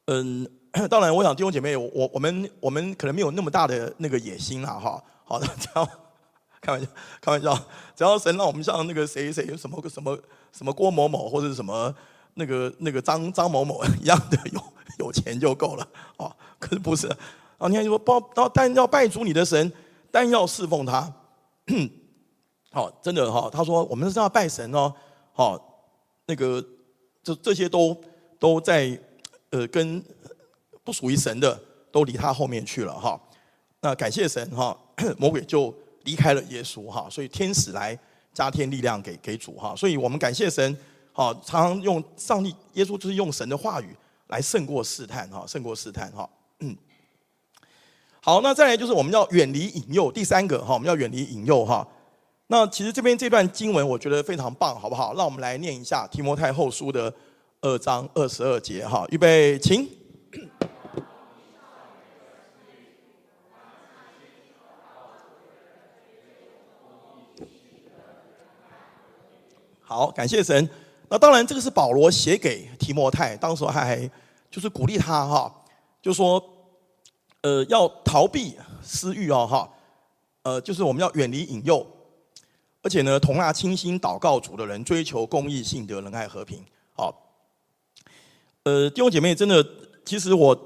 [0.07, 0.45] 嗯，
[0.89, 5.01] 当然，我想弟兄姐妹，我我们我们可能没有那么大的那个野心了，哈。
[5.33, 5.83] 好的，只要
[6.61, 6.87] 开玩笑，
[7.19, 7.55] 开玩笑，
[7.95, 10.15] 只要神让我们像那个谁谁什么个什么
[10.51, 11.93] 什么郭某某或者什么
[12.35, 14.63] 那个那个张张某某一样的有
[14.99, 15.87] 有钱就够了。
[16.17, 17.07] 哦，可是不是。
[17.57, 19.71] 啊，你看就说包，然但要拜主你的神。
[20.15, 21.11] 但要侍奉他，
[22.71, 23.49] 好， 真的哈。
[23.51, 24.93] 他说：“我们是要拜神哦，
[25.31, 25.59] 好，
[26.27, 26.63] 那个
[27.23, 27.99] 这这些都
[28.37, 28.95] 都在
[29.49, 30.05] 呃，跟
[30.83, 31.59] 不属于神的
[31.91, 33.19] 都离他后面去了哈。
[33.83, 34.75] 那感谢神哈，
[35.19, 35.75] 魔鬼就
[36.05, 37.05] 离开了耶稣哈。
[37.11, 37.99] 所以天使来
[38.33, 39.75] 加添力量给给主哈。
[39.75, 40.77] 所以我们感谢神，
[41.11, 43.89] 好，常常用上帝耶稣就是用神的话语
[44.27, 46.27] 来胜过试探哈，胜过试探哈。
[46.59, 46.73] 嗯。”
[48.23, 50.09] 好，那再来就是我们要远离引诱。
[50.09, 51.85] 第三个哈，我们要远离引诱哈。
[52.47, 55.13] 那其实这边这段经文我觉得非常棒，好不好？
[55.15, 57.13] 让我们来念一下提摩太后书的
[57.59, 59.05] 二章二十二节哈。
[59.09, 59.85] 预备，请。
[69.93, 70.69] 好，感谢神。
[71.09, 74.09] 那当然，这个是保罗写给提摩太，当时还
[74.49, 75.53] 就是鼓励他哈，
[76.01, 76.43] 就说。
[77.45, 79.69] 呃，要逃避私欲哦，哈，
[80.43, 81.85] 呃，就是我们要远离引诱，
[82.81, 86.63] 而且呢，同那清新祷告主的人，追求公义、信德、仁爱、和平。
[86.93, 87.13] 好，
[88.63, 89.61] 呃，弟兄姐妹，真的，
[90.05, 90.57] 其实我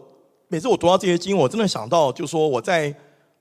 [0.49, 2.95] 每次我读到这些经，我真的想到，就说我在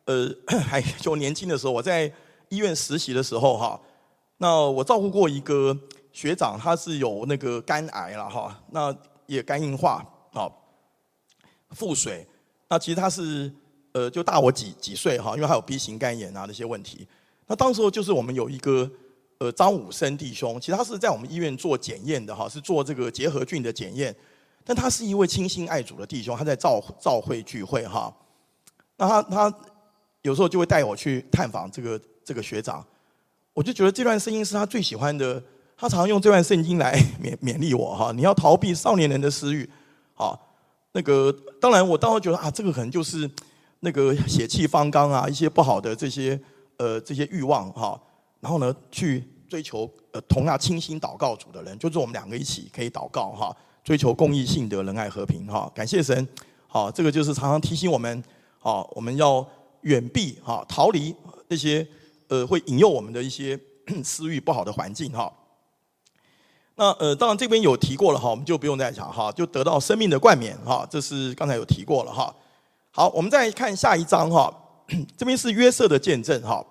[0.06, 0.34] 呃
[0.66, 2.10] 还就年轻的时候，我在
[2.48, 3.78] 医院实习的时候，哈，
[4.38, 5.76] 那我照顾过一个
[6.12, 8.94] 学长，他是有那个肝癌了，哈，那
[9.26, 10.50] 也肝硬化，好，
[11.70, 12.26] 腹水。
[12.68, 13.52] 那其实他是，
[13.92, 17.06] 呃，就大我几几岁哈，因为还有 B 型肝炎啊那些问题。
[17.46, 18.90] 那当时候就是我们有一个，
[19.38, 24.14] 呃，张武生弟兄，其实他是在我们医院做检验的哈，是做这个结核菌的检验。
[24.64, 28.12] 但他是一位倾心爱主的弟兄，他在召召会聚会哈。
[28.96, 29.54] 那他他
[30.22, 32.84] 有时候就会带我去探访这个这个学长，
[33.56, 35.42] 我就觉得这段声音是他最喜欢的，
[35.78, 38.12] 他常常用这段圣经来 勉勉励我哈。
[38.12, 39.66] 你要逃避少年人的私欲，
[40.12, 40.54] 好，
[40.92, 43.30] 那个当然我当时觉得啊，这个可能就是
[43.80, 46.38] 那个血气方刚啊，一些不好的这些
[46.76, 47.98] 呃这些欲望哈，
[48.40, 49.24] 然后呢去。
[49.48, 55.70] 追求呃同样清新祷告主的人，就是我们两个一起可以祷告哈，追求公益、信德、仁爱、和平哈。
[55.72, 56.26] 感谢神，
[56.66, 58.20] 好，这个就是常常提醒我们，
[58.58, 59.46] 好，我们要
[59.82, 61.14] 远避哈，逃离
[61.46, 61.86] 那些
[62.28, 63.58] 呃会引诱我们的一些
[64.04, 65.32] 私欲不好的环境哈。
[66.76, 72.34] 那呃，当然这边有提过了哈，我们就不用再讲哈，就得到生命的冠冕哈，这是刚才有提过了哈。
[72.90, 74.52] 好，我们再看下一章哈，
[75.16, 76.64] 这边是约瑟的见证哈。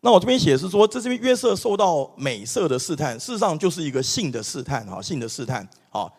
[0.00, 6.10] 那我这边写是说，这这边约瑟受到美色的试探，事实上就是一个性的试探哈，性的试探啊，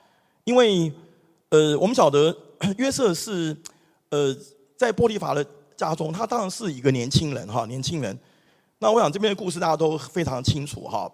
[0.46, 0.92] 因为
[1.50, 2.36] 呃，我们晓得
[2.80, 3.56] 约瑟是
[4.10, 4.36] 呃
[4.76, 5.46] 在波提乏的
[5.76, 8.18] 家中，他当然是一个年轻人哈，年轻人。
[8.80, 11.10] 那我想这边的故事大家都非常清楚哈，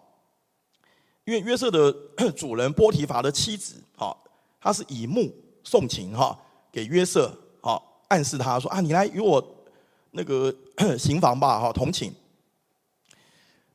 [1.25, 1.93] 因为约瑟的
[2.35, 4.15] 主人波提法的妻子哈，
[4.59, 5.31] 他是以目
[5.63, 6.35] 送情哈
[6.71, 7.31] 给约瑟，
[7.61, 9.45] 好暗示他说啊，你来与我
[10.11, 10.51] 那个
[10.97, 12.11] 行房吧哈，同寝。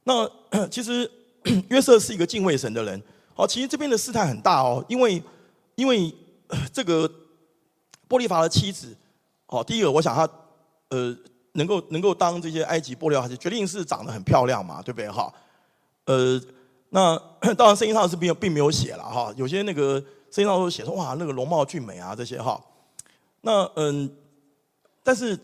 [0.03, 0.29] 那
[0.69, 1.09] 其实
[1.69, 3.01] 约瑟是一个敬畏神的人，
[3.35, 5.23] 好，其实这边的试探很大哦，因为
[5.77, 6.13] 因为
[6.73, 7.09] 这个
[8.09, 8.97] 波提法的妻子，
[9.47, 10.29] 好，第一个我想他
[10.89, 11.17] 呃
[11.53, 15.33] 能够能够当这些埃及波料，还是决定是长得很漂亮嘛，对不对哈？
[16.07, 16.41] 呃，
[16.91, 17.17] 那
[17.57, 22.61] 当然圣经上是并并没有写了哈，有些那个圣经上都写说哇那个容貌俊美啊这些哈，
[23.41, 24.11] 那嗯，
[25.03, 25.39] 但是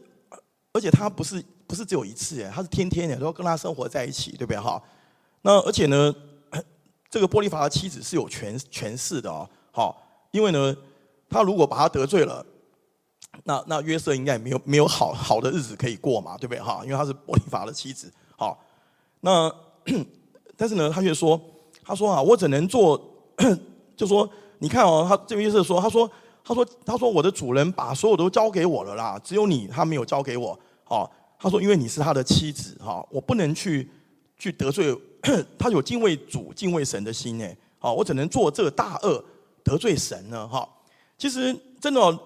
[0.72, 1.45] 而且他不是。
[1.70, 4.82] 不是只有一次哎，他是天天的都要跟他生活在一起，对不对哈？
[5.43, 6.12] 那而且呢，
[7.09, 10.76] 这个波利法的妻子是有权权势的哦，好，因为呢，
[11.28, 12.45] 他如果把他得罪了，
[13.45, 16.81] 那那约瑟应该也没有没有好好的日子可以过嘛，对不对哈？
[16.85, 18.59] 因为他是波利法的妻子，好，
[19.20, 19.53] 那
[20.57, 21.41] 但是呢，他却说，
[21.85, 23.01] 他说啊，我只能做，
[23.97, 24.28] 就说
[24.59, 26.11] 你看哦，他这边约瑟说，他说，
[26.45, 31.11] 他说，他说我的主人把所有都交给我了啦，只有你他没有交给我，好。
[31.43, 33.91] 他说：“因为你是他的妻子，哈，我不能去
[34.37, 34.95] 去得罪
[35.59, 37.47] 他，有敬畏主、敬畏神的心，呢。
[37.78, 39.24] 好，我只能做这大恶
[39.64, 40.68] 得罪神呢，哈。
[41.16, 42.20] 其实真的，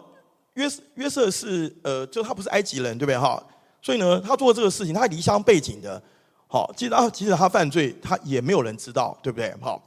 [0.55, 3.43] 约约瑟是呃，就他不是埃及人，对不对，哈？
[3.83, 6.03] 所以呢，他做这个事情，他离乡背井的，
[6.47, 9.83] 好，其实啊，即使他犯罪，他也没有人知道，对不对，好。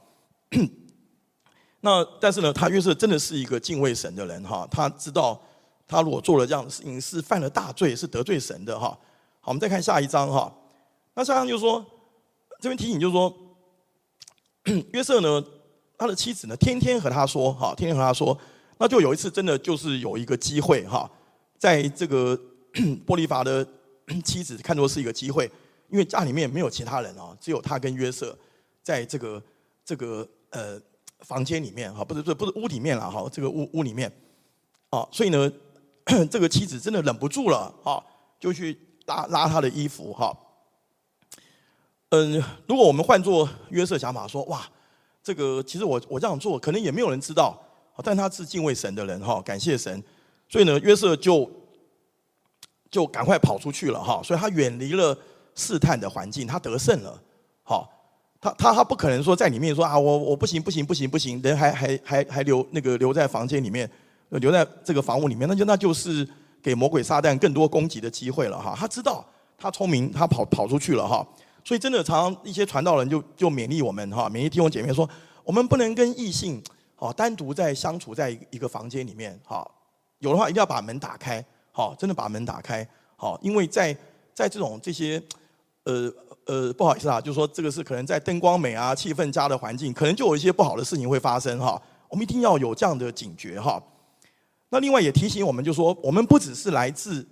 [1.80, 5.40] 那但是呢，他约瑟真的是一个敬畏神的人，哈，他知道
[5.86, 8.96] 他如果做了这样的事情，是犯了大罪，是得罪神的，哈。”
[9.40, 10.52] 好，我们再看下一章哈。
[11.14, 11.84] 那下一章就是说，
[12.60, 13.34] 这边提醒就是说，
[14.92, 15.42] 约瑟呢，
[15.96, 18.36] 他的妻子呢，天天和他说，哈，天天和他说，
[18.78, 21.10] 那就有一次真的就是有一个机会哈，
[21.58, 22.38] 在这个
[23.04, 23.66] 波提乏的
[24.24, 25.50] 妻子看作是一个机会，
[25.88, 28.36] 因为家里面没有其他人哦，只有他跟约瑟
[28.82, 29.42] 在这个
[29.84, 30.80] 这个呃
[31.20, 34.10] 房间里面哈，不是不是不是屋里面了哈，这个屋屋里面，
[34.90, 35.52] 啊，所以呢，
[36.30, 38.02] 这个妻子真的忍不住了哈，
[38.40, 38.78] 就去。
[39.08, 40.36] 拉拉他的衣服哈，
[42.10, 44.68] 嗯，如果我们换做约瑟想法说，哇，
[45.22, 47.58] 这个其实我我这样做可能也没有人知道，
[48.04, 50.02] 但他是敬畏神的人哈，感谢神，
[50.48, 51.50] 所以呢，约瑟就
[52.90, 55.16] 就赶快跑出去了哈，所以他远离了
[55.54, 57.22] 试探的环境，他得胜了，
[57.62, 57.88] 好，
[58.40, 63.90] 他他他不可能说在里面说啊，我我不行不行不行不行，人还还还还留那个留在房间里面，
[64.30, 66.28] 留在这个房屋里面，那就那就是。
[66.60, 69.24] 给魔鬼撒旦更多攻击的机会了哈，他知道
[69.56, 71.24] 他聪明，他跑跑出去了哈，
[71.64, 75.08] 所以真的常常一些传道人就就勉励我们哈，勉励弟兄姐妹说，
[75.44, 76.60] 我们不能跟异性
[76.98, 79.68] 哦单独在相处在一个房间里面哈，
[80.18, 82.86] 有的话一定要把门打开，好，真的把门打开，
[83.16, 83.96] 好，因为在
[84.34, 85.22] 在这种这些
[85.84, 86.12] 呃
[86.46, 93.82] 呃不好意思啊，就是说这个是可能在灯光美啊、气氛佳的环境，可能就有一些不好的事情会发生哈，我们一定要有这样的警觉哈。
[94.70, 97.26] 那另外也提醒我们，就说我们不只是来自，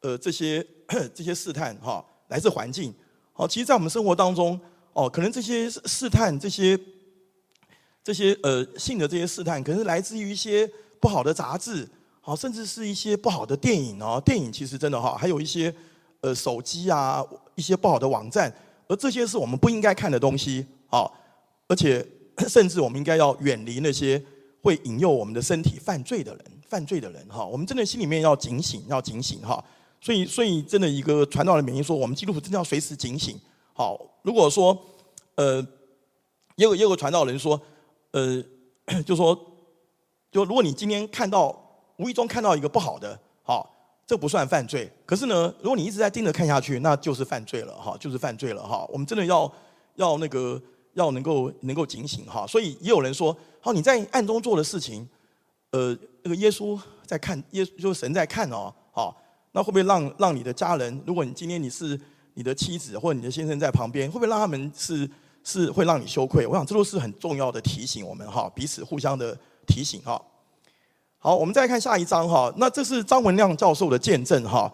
[0.00, 0.66] 呃这些
[1.14, 2.92] 这些试探哈，来自环境，
[3.32, 4.58] 好，其实，在我们生活当中，
[4.92, 6.78] 哦，可能这些试探，这些
[8.04, 10.68] 这些呃性的这些试探，可能是来自于一些
[11.00, 11.88] 不好的杂志，
[12.20, 14.20] 好，甚至是一些不好的电影哦。
[14.24, 15.74] 电影其实真的哈，还有一些
[16.20, 17.24] 呃手机啊，
[17.54, 18.52] 一些不好的网站，
[18.88, 21.12] 而这些是我们不应该看的东西，好，
[21.68, 22.06] 而且
[22.48, 24.22] 甚至我们应该要远离那些
[24.62, 26.44] 会引诱我们的身体犯罪的人。
[26.72, 29.62] 犯罪的人哈，我们真的心里面要警醒，要警醒哈。
[30.00, 33.38] 所以，所以真的一个传道的名义说，我们基督徒真的要随时警醒。
[33.74, 34.74] 好，如果说
[35.34, 35.60] 呃，
[36.56, 37.60] 也有也有传道人说，
[38.12, 38.42] 呃，
[39.04, 39.34] 就说
[40.30, 41.54] 就如果你今天看到
[41.96, 43.70] 无意中看到一个不好的，好，
[44.06, 44.90] 这不算犯罪。
[45.04, 48.86] 可是呢，如果你一直在盯着看下去，那就是犯罪了，哈，就是犯罪了，哈。
[48.90, 49.50] 我们真的要
[49.96, 50.60] 要那个
[50.94, 52.46] 要能够能够警醒，哈。
[52.46, 55.06] 所以也有人说，好，你在暗中做的事情，
[55.70, 59.16] 呃，那个耶稣在看，耶稣就是神在看哦，好，
[59.52, 61.98] 那会不会让让你的家人，如果你今天你是
[62.34, 65.08] 你的妻子或者你的先生在旁边，会不会让他们是
[65.44, 66.46] 是会让你羞愧？
[66.46, 69.36] 我想这都是很重要的提醒，我们哈彼此互相的。
[69.64, 70.20] 提醒哈，
[71.18, 72.52] 好，我们再看下一章哈。
[72.56, 74.70] 那这是张文亮教授的见证哈。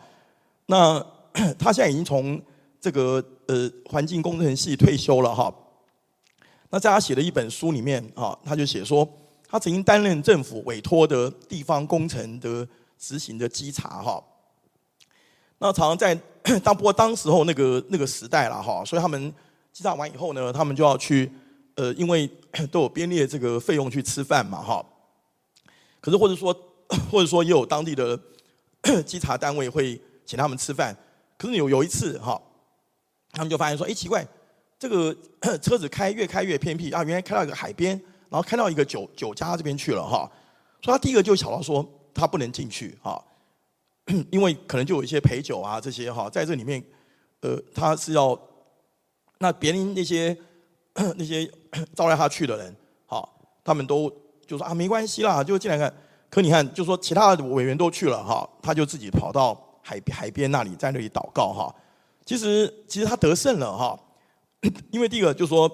[0.64, 0.98] 那
[1.58, 2.40] 他现在已经从
[2.80, 5.54] 这个呃环境工程系退休了哈。
[6.70, 9.06] 那在他写的一本书里面啊，他就写说，
[9.46, 12.66] 他曾经担任政府委托的地方工程的
[12.98, 14.24] 执行的稽查哈。
[15.58, 16.14] 那常常在
[16.64, 19.32] 当不过当时候那个那个时代了哈，所以他们
[19.78, 21.30] 稽查完以后呢，他们就要去。
[21.76, 22.28] 呃，因为
[22.72, 24.84] 都有编列这个费用去吃饭嘛，哈。
[26.00, 26.52] 可是或者说，
[27.08, 28.18] 或者说也有当地的
[29.06, 30.92] 稽查单位会请他们吃饭。
[31.36, 32.42] 可是有有一次哈，
[33.30, 34.26] 他们就发现说，哎，奇怪，
[34.76, 35.16] 这个
[35.62, 37.90] 车子开越开越偏僻啊，原来开到一个海边，
[38.28, 40.28] 然后开到一个酒酒家这边去了哈。
[40.82, 43.24] 所以他第一个就想到说，他不能进去哈，
[44.32, 46.82] 因为可能就有一些陪酒啊这些哈，在这里面，
[47.42, 48.36] 呃，他是要
[49.38, 50.36] 那别人那些。
[51.16, 51.48] 那些
[51.94, 52.74] 招来他去的人，
[53.06, 54.12] 好，他们都
[54.44, 55.94] 就说啊，没关系啦，就进来看。
[56.28, 61.72] 可你看，就说其他的委员都去了哈，他就自己跑到海海边那里，在那里祷告哈。
[62.26, 63.96] 其实，其实他得胜了哈，
[64.90, 65.70] 因为第一个就说，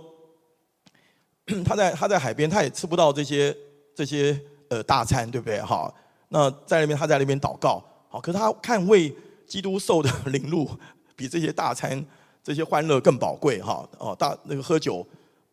[1.64, 3.56] 他在他在海边，他也吃不到这些
[3.94, 4.38] 这些
[4.68, 5.90] 呃大餐，对不对哈？
[6.28, 9.10] 那在那边他在那边祷告，好，可是他看为
[9.46, 10.68] 基督受的 凌辱，
[11.16, 12.04] 比这些大餐。
[12.44, 15.04] 这些欢乐更宝贵哈哦，大那个喝酒，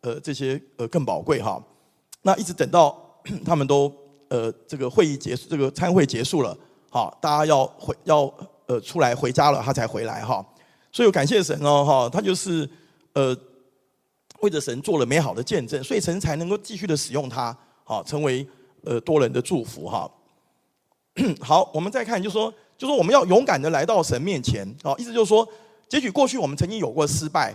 [0.02, 1.60] 呃，这些呃更宝贵哈。
[2.20, 2.94] 那一直等到
[3.46, 3.90] 他们都
[4.28, 6.54] 呃这个会议结束，这个餐会结束了，
[6.90, 8.30] 好，大家要回要
[8.66, 10.44] 呃出来回家了，他才回来哈。
[10.92, 12.68] 所以我感谢神哦哈，他就是
[13.14, 13.34] 呃
[14.40, 18.46] 为着神做了美好的见证，所以神才能够继续的使用他，好成为
[18.84, 20.10] 呃多人的祝福哈。
[21.40, 25.48] 好，我们再看，就是说，就是说我们要勇敢的来到神面前，好，意思就是说。
[25.90, 27.54] 也许过去我们曾经有过失败，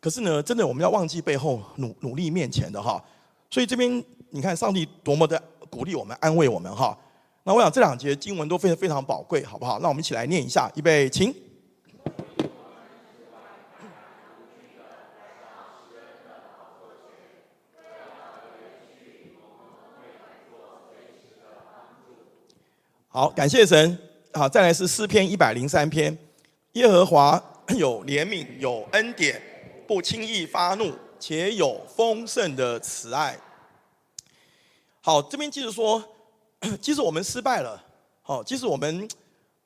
[0.00, 3.02] 可是呢，真的我们要忘记背后，努努力面前的哈。
[3.50, 5.40] 所以这边你看，上帝多么的
[5.70, 6.98] 鼓励我们、安慰我们哈。
[7.44, 9.78] 那我想这两节经文都非常非常宝贵，好不好？
[9.78, 11.34] 那我们一起来念一下，预备，请。
[23.08, 23.98] 好，感谢神。
[24.34, 26.16] 好，再来是诗篇一百零三篇，
[26.72, 27.42] 耶和华。
[27.76, 29.40] 有怜悯，有恩典，
[29.86, 33.38] 不轻易发怒，且有丰盛的慈爱。
[35.02, 36.02] 好，这边继续说，
[36.80, 37.84] 即使我们失败了，
[38.22, 39.06] 好，即使我们，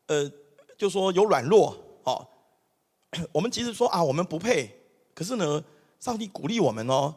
[0.07, 0.29] 呃，
[0.77, 2.29] 就说有软弱，好，
[3.31, 4.69] 我们即使说啊，我们不配，
[5.15, 5.63] 可是呢，
[6.01, 7.15] 上帝鼓励我们哦。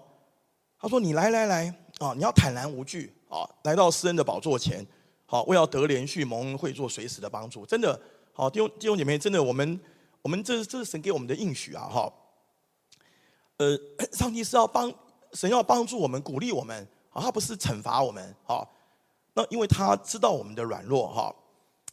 [0.78, 4.86] 他说：“你来来来，啊，你要坦然无惧，啊，来到施恩的宝座前，
[5.26, 8.00] 好，为要得连续蒙恩惠做随时的帮助。”真的，
[8.34, 9.80] 好，弟兄弟兄姐妹，真的我们。
[10.26, 12.12] 我们这这是神给我们的应许啊，哈，
[13.58, 13.78] 呃，
[14.12, 14.92] 上帝是要帮
[15.34, 16.76] 神要帮助我们，鼓励我们
[17.12, 18.68] 啊，他不是惩罚我们，哈。
[19.36, 21.36] 那因为他知道我们的软弱，哈。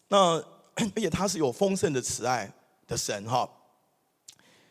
[0.09, 0.43] 那
[0.75, 2.51] 而且他是有丰盛的慈爱
[2.87, 3.47] 的神，哈。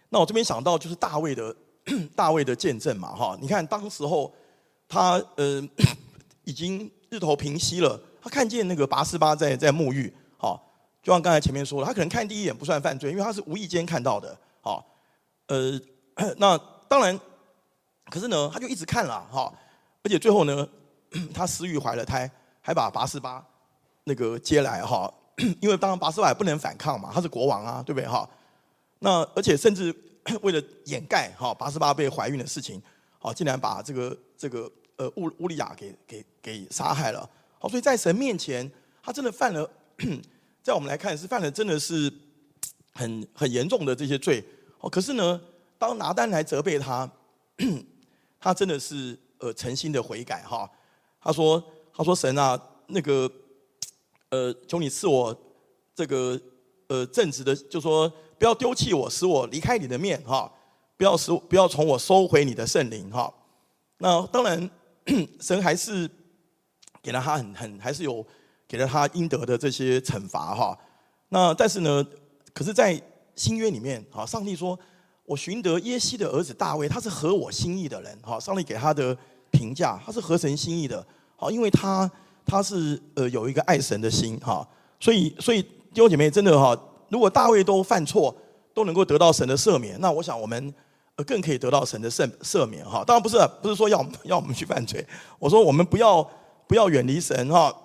[0.10, 1.56] 那我这边想到就是大卫的
[2.16, 3.38] 大卫的见证嘛，哈。
[3.40, 4.34] 你看当时候
[4.88, 5.62] 他呃
[6.46, 10.12] 已经日头平息了，他看见那个拔示巴在在沐浴，
[11.02, 14.86] 就像刚才前面说了，他可能看第一眼不算犯罪，因为他是无意间看到的，好，
[15.48, 15.82] 呃，
[16.38, 16.56] 那
[16.88, 17.20] 当然，
[18.06, 19.52] 可是呢，他就一直看了，哈，
[20.04, 20.68] 而且最后呢，
[21.34, 22.30] 他私欲怀了胎，
[22.62, 23.44] 还把拔示巴
[24.04, 25.12] 那个接来，哈，
[25.60, 28.30] 因为当然拔示巴也不能反抗嘛，他是国王啊，对不对，哈？
[29.00, 29.92] 那而且甚至
[30.44, 32.80] 为了掩盖哈拔示巴被怀孕的事情，
[33.18, 37.28] 好，竟然把这个这个呃乌乌利亚给给给杀害了，
[37.58, 38.72] 好，所以在神面前，
[39.02, 39.68] 他真的犯了。
[40.64, 42.12] 在我们来看，是犯了真的是
[42.94, 44.44] 很很严重的这些罪
[44.80, 44.88] 哦。
[44.88, 45.42] 可是呢，
[45.80, 47.12] 当拿单来责备他，
[48.40, 50.70] 他真的是呃诚心的悔改哈。
[51.20, 53.32] 他说：“他说神啊，那个
[54.30, 55.36] 呃，求你赐我
[55.96, 56.40] 这个
[56.88, 58.08] 呃正直的，就说
[58.38, 60.52] 不要丢弃我，使我离开你的面哈，
[60.96, 63.34] 不要使不要从我收回你的圣灵哈。
[63.98, 64.70] 那当然，
[65.42, 66.08] 神还是
[67.02, 68.24] 给了他很很还是有。”
[68.72, 70.78] 给了他应得的这些惩罚哈，
[71.28, 72.02] 那但是呢，
[72.54, 72.98] 可是，在
[73.36, 74.80] 新约里面，哈，上帝说，
[75.26, 79.18] 我寻得耶西的儿子大卫，他是合我心意的人，哈，上帝给他的
[79.52, 81.06] 评价，他是合神心意的，
[81.36, 82.10] 好，因为他
[82.46, 84.66] 他是呃有一个爱神的心哈，
[85.02, 86.74] 所以所以弟兄姐妹真的哈，
[87.10, 88.34] 如果大卫都犯错
[88.74, 90.74] 都能够得到神的赦免，那我想我们
[91.18, 93.04] 呃更可以得到神的赦赦免哈。
[93.06, 95.06] 当然不是不是说要 要我们去犯罪，
[95.40, 96.26] 我说我们不要
[96.68, 97.76] 不要远离神哈，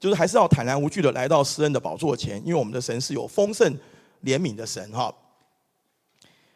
[0.00, 3.72] 就是还是要坦然无惧的来到施恩的宝座前，因为我们的神是有丰盛
[4.24, 5.14] 怜悯的神哈。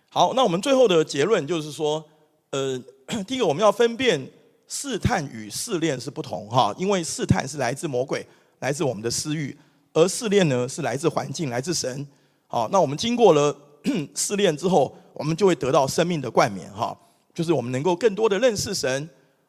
[0.08, 2.04] 好，那我们最后的结论就是说，
[2.50, 2.82] 呃，
[3.24, 4.28] 第一个我们要分辨。
[4.66, 8.26] 试探与试炼是不同哈，因为试探是来自魔鬼，
[8.60, 9.54] 来自我们的私欲；
[9.92, 12.04] 而试炼呢是来自环境，来自神。
[12.46, 13.54] 好，那我们经过了
[14.16, 16.98] 试炼之后，我们就会得到生命的冠冕哈，
[17.34, 19.08] 就是我们能够更多的认识神，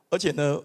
[0.10, 0.62] 而且呢，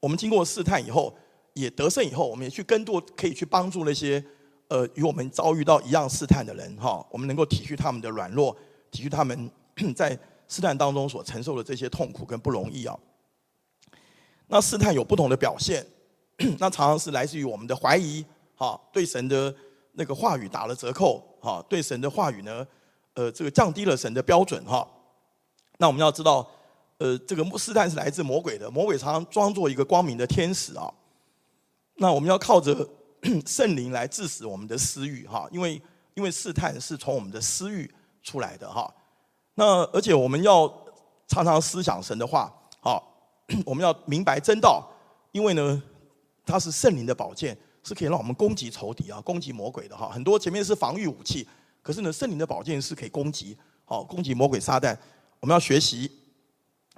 [0.00, 1.14] 我们经过试探以后，
[1.54, 4.24] 也得胜以后，我们也去更多可以去帮助那些
[4.68, 8.56] 呃与我们遭遇到一样试探的人哈，我们能够体恤他们的软弱，
[8.90, 9.50] 体恤他们
[9.94, 12.98] 在试探当中所承受的这些痛苦跟不容易啊。
[14.48, 15.86] 那试探有不同的表现，
[16.58, 18.24] 那常常是来自于我们的怀疑，
[18.56, 19.54] 哈，对神的
[19.92, 22.66] 那个话语打了折扣，哈，对神的话语呢，
[23.14, 24.86] 呃，这个降低了神的标准，哈。
[25.78, 26.48] 那我们要知道，
[26.98, 30.92] 呃，这个试探是来自魔鬼的，魔鬼常常装作一个光明的天使啊。
[31.96, 32.88] 那我们要靠着
[33.46, 35.80] 圣灵来治死我们的私欲，哈，因为
[36.14, 38.92] 因为试探是从我们的私欲出来的，哈。
[39.54, 40.66] 那而且我们要
[41.28, 43.10] 常常思想神的话，好。
[43.66, 44.88] 我们要明白真道，
[45.32, 45.82] 因为呢，
[46.46, 50.08] 它是圣灵的宝剑，是可以让我们攻击仇敌啊，攻击魔鬼的哈。
[50.08, 51.46] 很多前面是防御武器，
[51.82, 54.96] 可是呢，圣灵的宝剑是可以攻击，好攻击魔鬼撒旦。
[55.40, 56.10] 我们要学习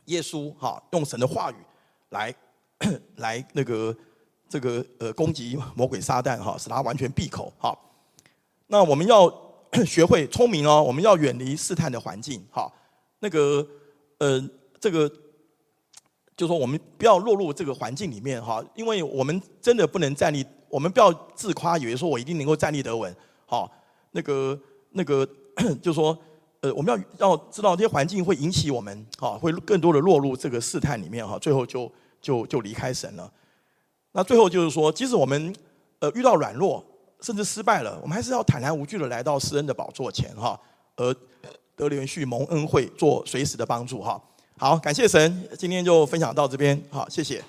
[0.05, 1.57] 耶稣哈，用神的话语
[2.11, 2.33] 来
[3.17, 3.97] 来那个
[4.55, 7.77] 这个呃攻击魔鬼撒旦哈，使他完全闭口哈。
[8.69, 9.29] 那我们要
[9.85, 12.73] 学会聪明哦，我们要远离试探的环境哈。
[13.19, 13.67] 那个
[14.19, 14.49] 呃
[14.79, 15.11] 这个。
[16.37, 23.15] 就说我们不要落入这个环境里面哈，因为我们真的不能站立，我们不要自夸，以为说我一定能够站立得稳。
[23.47, 23.71] 好，
[24.11, 25.25] 那个那个，
[25.81, 26.19] 就说
[26.61, 31.89] 呃，我们要要知道这些环境会引起我们，哈，会更多的落入这个试探里面哈，最后就
[32.21, 33.33] 就就离开神了。
[34.17, 35.53] 那最后就是说，即使我们
[35.99, 36.83] 呃遇到软弱，
[37.21, 40.59] 甚至失败了，我们还是要坦然无惧的来到施恩的宝座前哈，
[40.95, 41.13] 而
[41.75, 44.23] 得连续蒙恩惠，做随时的帮助哈。
[44.57, 47.43] 好，感谢神，今天就分享到这边，好，谢谢。